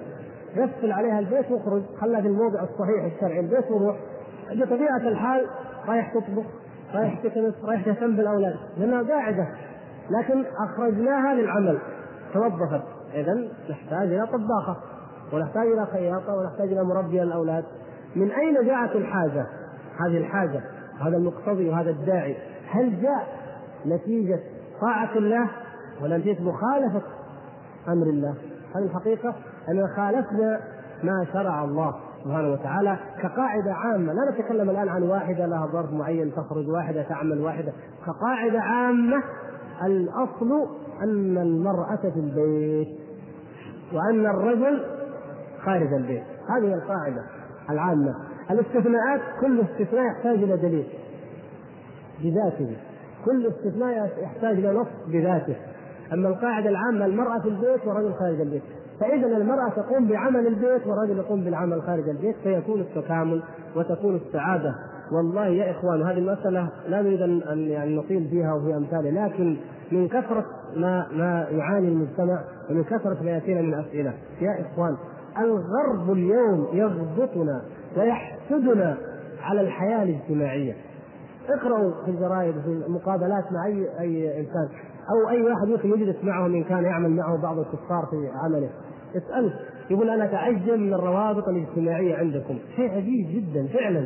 [0.58, 1.82] قفل عليها البيت واخرج.
[2.02, 3.40] خلها في الموضع الصحيح الشرعي.
[3.40, 3.96] البيت وروح.
[4.52, 5.46] بطبيعة الحال
[5.88, 6.46] رايح تطبخ
[6.94, 8.56] رايح تكنس رايح تهتم بالأولاد.
[8.78, 9.48] لأنها قاعدة.
[10.10, 11.80] لكن أخرجناها للعمل.
[12.34, 12.84] توظفت.
[13.14, 13.34] إذا
[13.70, 14.78] نحتاج إلى طباخة
[15.34, 17.64] ونحتاج إلى خياطة ونحتاج إلى مربية للأولاد
[18.16, 19.48] من أين جاءت الحاجة؟
[20.00, 20.62] هذه الحاجة
[21.02, 22.38] هذا المقتضي وهذا الداعي.
[22.70, 23.28] هل جاء
[23.86, 24.40] نتيجة
[24.82, 25.50] طاعة الله
[26.02, 27.02] ولا نتيجة مخالفة
[27.88, 28.36] أمر الله؟
[28.76, 29.36] هذه الحقيقة
[29.72, 30.60] أننا خالفنا
[31.04, 34.14] ما شرع الله سبحانه وتعالى كقاعدة عامة.
[34.14, 37.74] لا نتكلم الآن عن واحدة لها ظرف معين تخرج واحدة تعمل واحدة.
[38.06, 39.24] كقاعدة عامة
[39.86, 40.68] الأصل
[41.04, 43.00] أن المرأة في البيت
[43.94, 44.86] وأن الرجل
[45.66, 46.24] خارج البيت.
[46.50, 47.24] هذه القاعدة
[47.70, 48.16] العامة.
[48.52, 50.88] الاستثناءات كل استثناء يحتاج إلى دليل
[52.24, 52.78] بذاته.
[53.26, 55.56] كل استثناء يحتاج إلى نص بذاته.
[56.14, 58.64] أما القاعدة العامة المرأة في البيت والرجل خارج البيت.
[59.00, 63.44] فإذا المرأة تقوم بعمل البيت والرجل يقوم بالعمل خارج البيت فيكون التكامل
[63.76, 64.76] وتكون السعادة.
[65.12, 69.58] والله يا إخوان هذه المسألة لا نريد أن يعني نطيل فيها وفي أمثالها لكن
[69.92, 70.46] من كثرة
[70.76, 74.14] ما ما يعاني المجتمع ومن كثرة ما يأتينا من أسئلة.
[74.42, 74.98] يا إخوان
[75.38, 77.62] الغرب اليوم يضبطنا
[77.98, 78.98] ويحسدنا
[79.42, 80.74] على الحياة الاجتماعية.
[81.50, 84.70] اقرأوا في الجرائد في المقابلات مع أي أي إنسان
[85.10, 88.70] أو أي واحد يمكن يجلس معه إن كان يعمل معه بعض الكفار في عمله.
[89.16, 89.54] اسأله
[89.90, 92.60] يقول أنا أتعجب من الروابط الاجتماعية عندكم.
[92.76, 94.06] شيء عجيب جدا فعلا.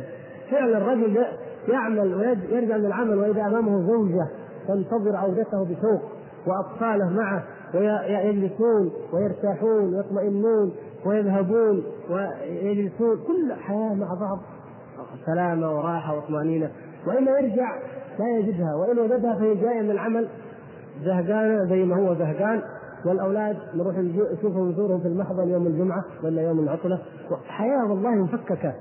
[0.50, 1.24] فعلا الرجل
[1.68, 4.28] يعمل ويرجع من العمل وإذا أمامه زوجة
[4.68, 6.02] تنتظر عودته بشوق
[6.46, 7.44] وأطفاله معه
[7.74, 10.74] ويجلسون ويرتاحون ويطمئنون
[11.06, 13.16] ويذهبون ويجلسون.
[13.26, 14.38] كل حياة مع بعض
[15.26, 16.70] سلامة وراحة وطمأنينة
[17.06, 17.76] وإلا يرجع
[18.18, 20.28] لا يجدها وإن وجدها فهي جاية من العمل
[21.04, 22.62] زهقانة زي ما هو زهقان.
[23.06, 26.98] والأولاد نروح نشوفهم نزورهم في المحضن يوم الجمعة ولا يوم العطلة.
[27.46, 28.74] حياه والله مفككة.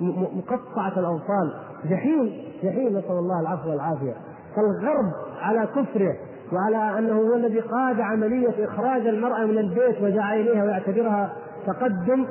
[0.00, 1.54] مقطعة الأوصال.
[1.84, 2.32] جحيم.
[2.62, 4.14] جحيم نسأل الله العفو والعافية.
[4.56, 6.16] فالغرب على كفره
[6.52, 11.32] وعلى أنه هو الذي قاد عملية إخراج المرأة من البيت وجاء إليها ويعتبرها
[11.66, 12.26] تقدم.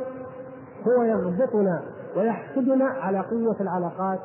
[0.88, 1.82] هو يغبطنا
[2.18, 4.20] ويحسدنا على قوة العلاقات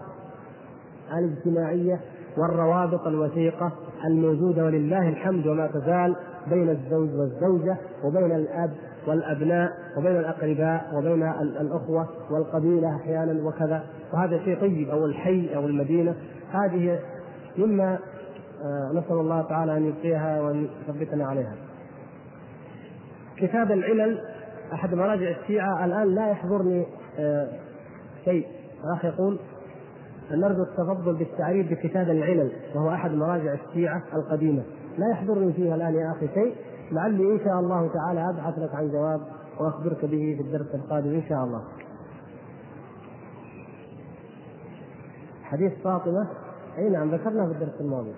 [1.18, 2.00] الاجتماعية
[2.38, 3.72] والروابط الوثيقة
[4.04, 6.16] الموجودة ولله الحمد وما تزال.
[6.50, 8.70] بين الزوج والزوجة وبين الأب
[9.06, 11.22] والأبناء وبين الأقرباء وبين
[11.60, 13.84] الأخوة والقبيلة أحيانا وكذا.
[14.12, 16.14] وهذا شيء طيب أو الحي أو المدينة.
[16.52, 16.98] هذه
[17.58, 17.98] مما
[18.64, 21.54] آه، نسأل الله تعالى أن يبقيها وأن يثبتنا عليها.
[23.36, 24.18] كتاب العلل
[24.72, 26.86] أحد مراجع الشيعة الآن لا يحضرني
[27.18, 27.48] آه،
[28.24, 28.46] شيء.
[28.84, 29.38] الأخ يقول
[30.30, 34.62] نرجو التفضل بالتعريف بكتاب العلل وهو أحد مراجع الشيعة القديمة.
[34.98, 36.54] لا يحضرني فيها الآن يا أخي شيء
[36.92, 39.20] لعلي إن شاء الله تعالى أبحث لك عن جواب
[39.60, 41.64] وأخبرك به في الدرس القادم إن شاء الله.
[45.42, 46.28] حديث فاطمة
[46.78, 48.12] أي نعم ذكرناه في الدرس الماضي.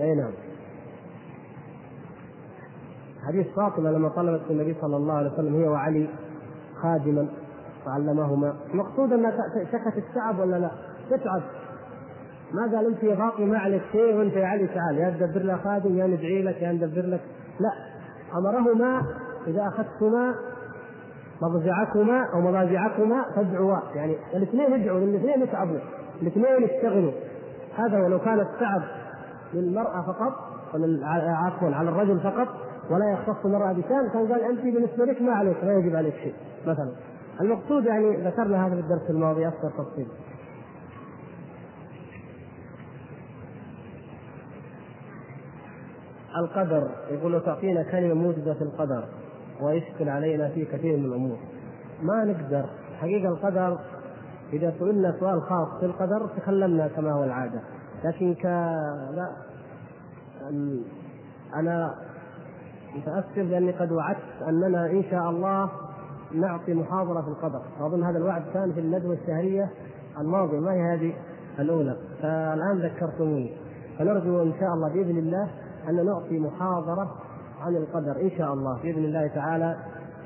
[0.00, 0.32] أي نعم.
[3.26, 6.08] حديث فاطمة لما طلبت النبي صلى الله عليه وسلم هي وعلي
[6.82, 7.28] خادما
[7.88, 8.54] فعلمهما.
[8.74, 9.32] المقصود أنها
[9.72, 10.70] شكت التعب ولا لا؟
[11.10, 11.42] تتعب.
[12.54, 15.56] ما قال أنت يا فاطمة ما عليك شيء وأنت يا علي تعال يا تدبر لها
[15.56, 17.20] خادم يا ندعي لك يا ندبر لك.
[17.60, 17.72] لا.
[18.38, 19.02] أمرهما
[19.46, 20.34] إذا أخذتما
[21.42, 23.76] مضجعكما أو مضاجعكما فادعوا.
[23.94, 25.78] يعني الاثنين يدعوا الاثنين يتعبوا
[26.22, 27.12] الاثنين يشتغلوا
[27.76, 28.82] هذا ولو كان التعب
[29.54, 30.32] للمرأة فقط
[31.46, 32.48] عفوا على الرجل فقط
[32.90, 36.34] ولا يختص المراه بشان كان قال أنت بالنسبة لك ما عليك لا يجب عليك شيء
[36.66, 36.92] مثلا.
[37.40, 40.08] المقصود يعني ذكرنا هذا في الدرس الماضي أكثر تفصيل.
[46.36, 49.04] القدر يقول تعطينا كلمة موجوده في القدر
[49.60, 51.38] ويشكل علينا في كثير من الأمور.
[52.02, 52.66] ما نقدر
[53.00, 53.78] حقيقة القدر
[54.52, 57.60] إذا سئلنا سؤال خاص في القدر تكلمنا كما هو العادة.
[58.04, 58.44] لكن ك
[59.14, 59.28] لا.
[61.54, 61.94] أنا
[62.96, 65.70] متاسف لاني قد وعدت أننا إن شاء الله
[66.32, 67.62] نعطي محاضرة في القدر.
[67.80, 69.70] واظن هذا الوعد كان في الندوة الشهرية
[70.18, 71.12] الماضية ما هي هذه؟
[71.58, 71.96] الأولى.
[72.22, 73.56] فالآن ذكرتموني.
[73.98, 75.50] فنرجو إن شاء الله بإذن الله
[75.88, 77.14] أن نعطي محاضرة
[77.60, 79.76] عن القدر إن شاء الله بإذن الله تعالى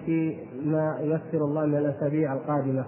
[0.07, 2.85] في ما ييسر الله من الأسابيع القادمة.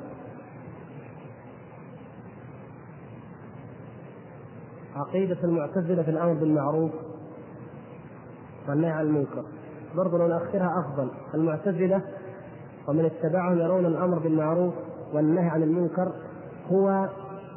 [4.96, 6.90] عقيدة المعتزلة في الأمر بالمعروف
[8.68, 9.44] والنهي عن المنكر.
[9.96, 11.10] برضو لو نأخرها أفضل.
[11.34, 12.02] المعتزلة
[12.88, 14.74] ومن اتبعهم يرون الأمر بالمعروف
[15.14, 16.12] والنهي عن المنكر
[16.72, 17.08] هو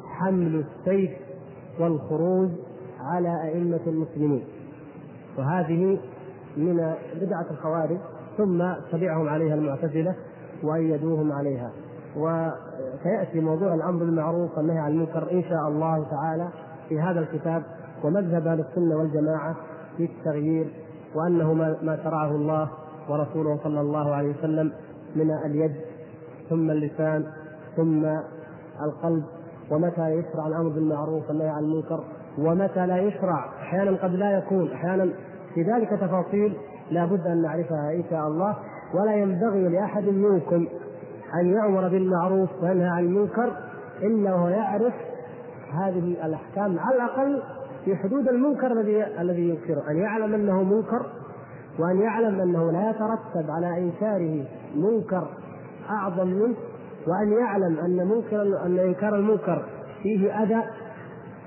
[0.04, 1.10] حمل السيف
[1.80, 2.50] والخروج
[3.00, 4.44] على أئمة المسلمين.
[5.38, 5.98] وهذه
[6.56, 7.98] من بدعة الخوارج
[8.36, 10.14] ثم تبعهم عليها المعتزلة
[10.62, 11.70] وأيدوهم عليها.
[12.16, 16.48] وسيأتي موضوع الأمر بالمعروف والنهي عن المنكر إن شاء الله تعالى
[16.88, 17.62] في هذا الكتاب
[18.04, 19.56] ومذهب أهل السنة والجماعة
[19.96, 20.72] في التغيير
[21.14, 22.68] وأنه ما شرعه الله
[23.08, 24.72] ورسوله صلى الله عليه وسلم
[25.18, 25.72] من اليد
[26.50, 27.24] ثم اللسان
[27.76, 28.04] ثم
[28.82, 29.24] القلب
[29.70, 32.04] ومتى يشرع الأمر بالمعروف والنهي عن المنكر
[32.38, 35.08] ومتى لا يشرع أحيانا قد لا يكون أحيانا
[35.54, 36.56] في ذلك تفاصيل
[36.90, 38.56] لا بد أن نعرفها إن شاء الله.
[38.94, 40.66] ولا ينبغي لأحد منكم
[41.34, 43.52] أن يأمر بالمعروف وينهى عن المنكر
[44.02, 44.94] الا وهو يعرف
[45.72, 47.42] هذه الأحكام على الأقل
[47.84, 51.06] في حدود المنكر الذي الذي ينكره أن يعلم أنه منكر
[51.78, 54.44] وأن يعلم أنه لا يترتب على إنكاره
[54.74, 55.28] منكر
[55.90, 56.56] أعظم منه
[57.06, 59.64] وأن يعلم أن منكر أن إنكار المنكر
[60.02, 60.62] فيه أذى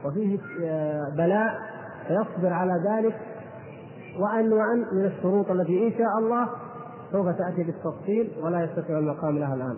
[0.05, 1.59] وفيه آه، بلاء
[2.07, 3.15] فيصبر على ذلك
[4.19, 6.49] وان وأن من الشروط التي إن شاء الله
[7.11, 9.77] سوف تأتي بالتفصيل ولا يستطيع المقام لها الآن.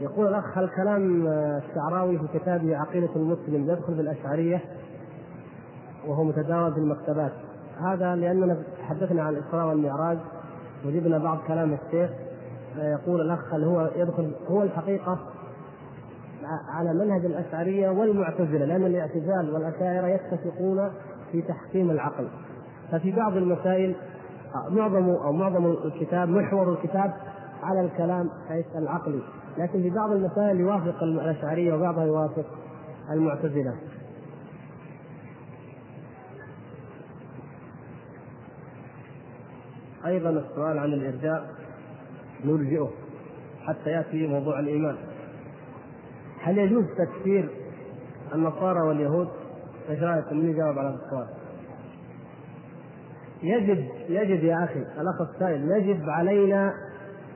[0.00, 4.62] يقول الأخ هل كلام الشعراوي في كتابه عقيدة المسلم يدخل في الأشعرية
[6.08, 7.32] وهو متداول في المكتبات.
[7.80, 10.18] هذا لأننا تحدثنا عن الإسراء والمعراج
[10.86, 12.10] وجبنا بعض كلام الشيخ
[12.76, 15.18] يقول الأخ هل هو يدخل هو الحقيقة
[16.68, 20.90] على منهج الأشعرية والمعتزلة لأن الاعتزال والأشاعرة يتفقون
[21.32, 22.28] في تحكيم العقل.
[22.92, 23.94] ففي بعض المسائل
[24.68, 27.12] معظم أو معظم الكتاب محور الكتاب
[27.62, 29.22] على الكلام حيث العقلي.
[29.58, 32.44] لكن في بعض المسائل يوافق الأشعرية وبعضها يوافق
[33.10, 33.74] المعتزلة.
[40.06, 41.50] أيضا السؤال عن الإرجاء
[42.44, 42.90] نلجئه
[43.62, 44.96] حتى يأتي موضوع الإيمان
[46.40, 47.48] هل يجوز تكفير
[48.34, 49.28] النصارى واليهود؟
[49.90, 51.26] إيش رايكم من يجاوب على هذا السؤال؟
[53.42, 56.74] يجب يجب يا أخي الأخ السائل يجب علينا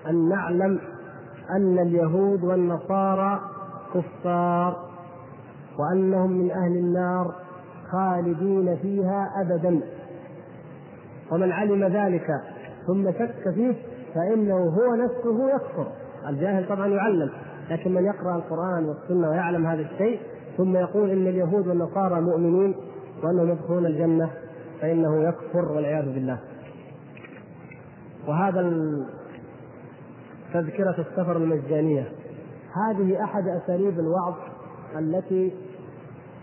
[0.09, 0.81] أن نعلم
[1.51, 3.41] أن اليهود والنصارى
[3.95, 4.87] كفار
[5.79, 7.35] وأنهم من أهل النار
[7.93, 9.81] خالدين فيها ابدا
[11.31, 12.27] ومن علم ذلك
[12.87, 13.75] ثم شك فيه
[14.15, 15.87] فإنه هو نفسه يكفر.
[16.29, 17.31] الجاهل طبعا يعلم
[17.71, 20.21] لكن من يقرأ القرآن والسنة ويعلم هذا الشيء
[20.57, 22.75] ثم يقول إن اليهود والنصارى مؤمنين
[23.23, 24.31] وأنهم يدخلون الجنة
[24.81, 26.39] فإنه يكفر والعياذ بالله.
[28.29, 28.73] وهذا
[30.55, 32.09] تذكرة السفر المجانية.
[32.89, 34.35] هذه أحد أساليب الوعظ
[34.99, 35.53] التي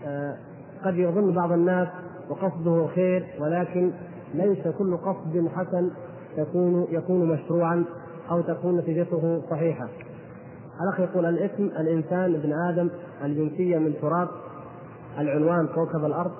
[0.06, 0.36] آه،
[0.84, 1.88] قد يظن بعض الناس
[2.30, 3.92] وقصده خير ولكن
[4.34, 5.90] ليس كل قصد حسن
[6.38, 7.84] يكون يكون مشروعا
[8.30, 9.88] أو تكون نتيجته صحيحة.
[10.82, 12.90] الأخ يقول الاسم الإنسان ابن آدم
[13.24, 14.28] الجنسية من تراب
[15.18, 16.32] العنوان كوكب الأرض.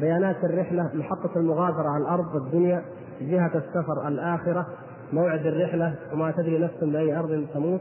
[0.00, 2.82] بيانات الرحلة محطة المغادرة على الأرض والدنيا
[3.20, 4.66] جهة السفر الآخرة
[5.12, 7.80] موعد الرحلة وما تدري نفس بأي أرض تموت.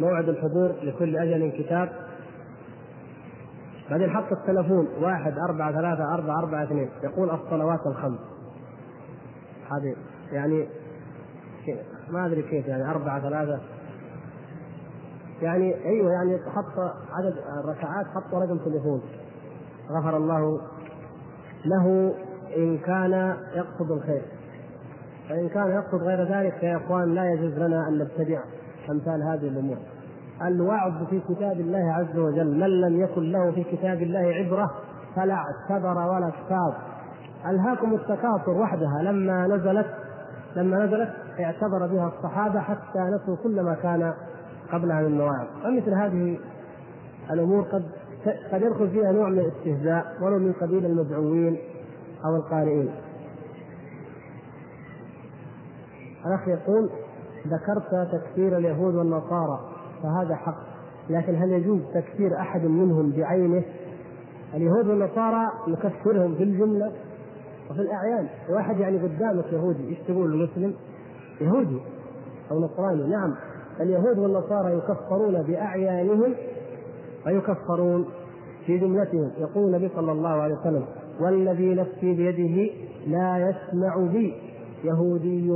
[0.00, 1.88] موعد الحضور لكل أجل كتاب.
[3.90, 6.88] بعدين حط التلفون واحد أربعة ثلاثة أربعة أربعة اثنين.
[7.02, 8.20] يقول الصلوات الخمس.
[9.70, 9.94] هذه
[10.32, 10.68] يعني
[12.10, 13.60] ما أدري كيف يعني أربعة ثلاثة.
[15.42, 16.78] يعني أيوه يعني حط
[17.12, 17.34] عدد
[17.64, 19.02] الركعات حط رقم تليفون.
[19.90, 20.60] غفر الله
[21.64, 22.14] له
[22.56, 24.22] إن كان يقصد الخير.
[25.28, 28.40] فإن كان يقصد غير ذلك يا إخوان لا يجوز لنا أن نبتدع
[28.90, 29.78] أمثال هذه الأمور.
[30.46, 34.70] الوعظ في كتاب الله عز وجل من لم يكن له في كتاب الله عبرة
[35.16, 36.74] فلا اعتبر ولا اكتاب.
[37.50, 39.86] ألهاكم التكاثر وحدها لما نزلت
[40.56, 41.10] لما نزلت
[41.40, 44.12] اعتبر بها الصحابة حتى نسوا كل ما كان
[44.72, 45.46] قبلها من مواعظ.
[45.64, 46.38] ومثل هذه
[47.30, 47.82] الأمور قد
[48.52, 51.58] قد يدخل فيها نوع من الاستهزاء ولو من قبيل المدعوين
[52.24, 52.90] أو القارئين.
[56.26, 56.90] الأخ يقول
[57.46, 59.60] ذكرت تكفير اليهود والنصارى
[60.02, 60.70] فهذا حق.
[61.10, 63.62] لكن هل يجوز تكفير أحد منهم بعينه؟
[64.54, 66.92] اليهود والنصارى نكفرهم في الجملة؟
[67.70, 70.74] وفي الأعيان واحد يعني قدامك يهودي إيش تقول المسلم؟
[71.40, 71.80] يهودي
[72.50, 73.34] أو نصراني؟ نعم
[73.80, 76.34] اليهود والنصارى يكفرون بأعيانهم
[77.26, 78.06] ويكفرون
[78.66, 80.84] في جملتهم يقول النبي صلى الله عليه وسلم
[81.20, 82.72] والذي نفسي بيده
[83.06, 84.34] لا يسمع بي
[84.84, 85.50] يهودي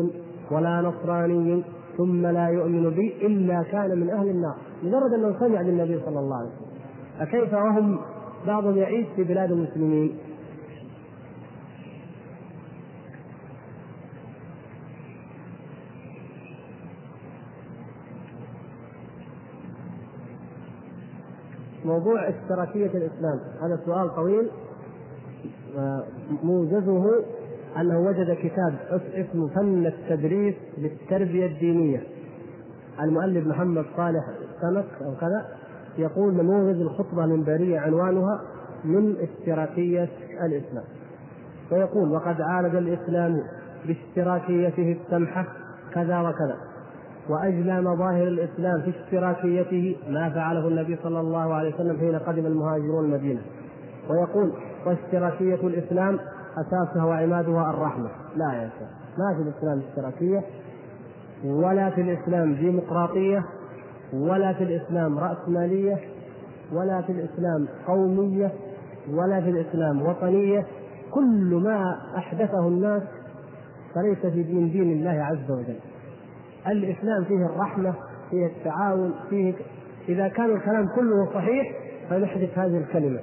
[0.50, 1.64] ولا نصراني
[1.96, 4.54] ثم لا يؤمن بي إلا كان من أهل النار.
[4.82, 6.74] مجرد أنه سمع بالنبي صلى الله عليه وسلم.
[7.18, 7.98] فكيف وهم
[8.46, 10.18] بعضهم يعيش في بلاد المسلمين؟
[21.84, 23.40] موضوع اشتراكية الإسلام.
[23.62, 24.50] هذا سؤال طويل
[26.42, 27.24] موجزه
[27.80, 28.74] أنه وجد كتاب
[29.14, 32.02] اسمه فن التدريس للتربية الدينية.
[33.00, 34.24] المؤلف محمد صالح
[34.60, 35.46] سمك أو كذا
[35.98, 38.40] يقول نموذج الخطبة المنبرية عنوانها
[38.84, 40.08] من اشتراكية
[40.44, 40.84] الإسلام.
[41.72, 43.42] ويقول وقد عالج الإسلام
[43.86, 45.46] باشتراكيته السمحة
[45.94, 46.56] كذا وكذا.
[47.28, 53.04] وأجلى مظاهر الإسلام في اشتراكيته ما فعله النبي صلى الله عليه وسلم حين قدم المهاجرون
[53.04, 53.40] المدينة.
[54.10, 54.52] ويقول
[54.86, 56.18] واشتراكية الإسلام
[56.58, 58.08] أساسها وعمادها الرحمة.
[58.36, 58.88] لا يا شيخ
[59.18, 60.42] ما في الإسلام اشتراكية
[61.44, 63.44] ولا في الإسلام ديمقراطية
[64.12, 65.98] ولا في الإسلام رأسمالية
[66.72, 68.52] ولا في الإسلام قومية
[69.10, 70.66] ولا في الإسلام وطنية.
[71.10, 73.02] كل ما أحدثه الناس
[73.94, 75.93] فليس في دين دين الله عز وجل.
[76.68, 77.94] الإسلام فيه الرحمة
[78.30, 79.54] فيه التعاون فيه
[80.08, 81.66] إذا كان الكلام كله صحيح
[82.10, 83.20] فنحذف هذه الكلمة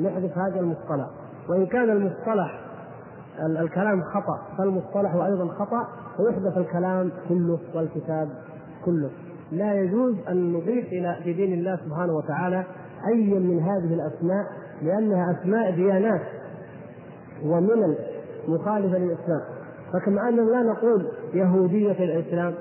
[0.00, 1.06] نحذف هذا المصطلح.
[1.48, 2.60] وإن كان المصطلح
[3.60, 8.28] الكلام خطأ فالمصطلح أيضا خطأ ويحدث الكلام كله والكتاب
[8.84, 9.10] كله.
[9.52, 12.64] لا يجوز أن نضيف إلى في دين الله سبحانه وتعالى
[13.12, 14.46] أي من هذه الأسماء
[14.82, 16.22] لأنها أسماء ديانات
[17.44, 17.94] ومن
[18.48, 19.40] مخالفة للإسلام.
[19.94, 22.54] فكما أننا لا نقول يهودية الإسلام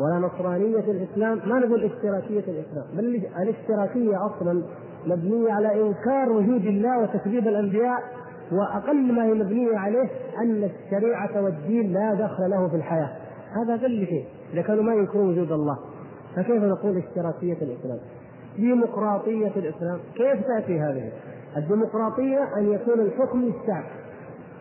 [0.00, 4.62] ولا نصرانية الإسلام ما نقول اشتراكية الإسلام بل الاشتراكية أصلا
[5.06, 8.02] مبنية على إنكار وجود الله وتكذيب الأنبياء
[8.52, 10.08] وأقل ما هي مبنية عليه
[10.42, 13.10] أن الشريعة والدين لا دخل له في الحياة
[13.56, 15.78] هذا أقل شيء إذا كانوا ما ينكرون وجود الله
[16.36, 17.98] فكيف نقول اشتراكية الإسلام؟
[18.56, 21.12] ديمقراطية الإسلام كيف تأتي هذه؟
[21.56, 23.84] الديمقراطية أن يكون الحكم للشعب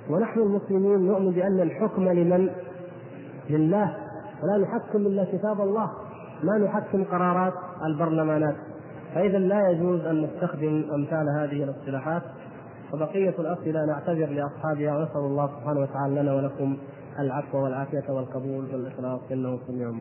[0.10, 2.50] ونحن المسلمين نؤمن بأن الحكم لمن؟
[3.50, 3.96] لله.
[4.44, 5.92] ولا نحكم إلا كتاب الله.
[6.44, 7.54] ما نحكم قرارات
[7.86, 8.56] البرلمانات.
[9.16, 12.22] فإذا لا يجوز أن نستخدم أمثال هذه الاصطلاحات.
[12.94, 16.78] وبقية الأسئلة نعتذر لأصحابها ونسأل الله سبحانه وتعالى لنا ولكم
[17.20, 19.22] العفو والعافية والقبول والإخلاص.
[19.32, 19.92] إنه سميع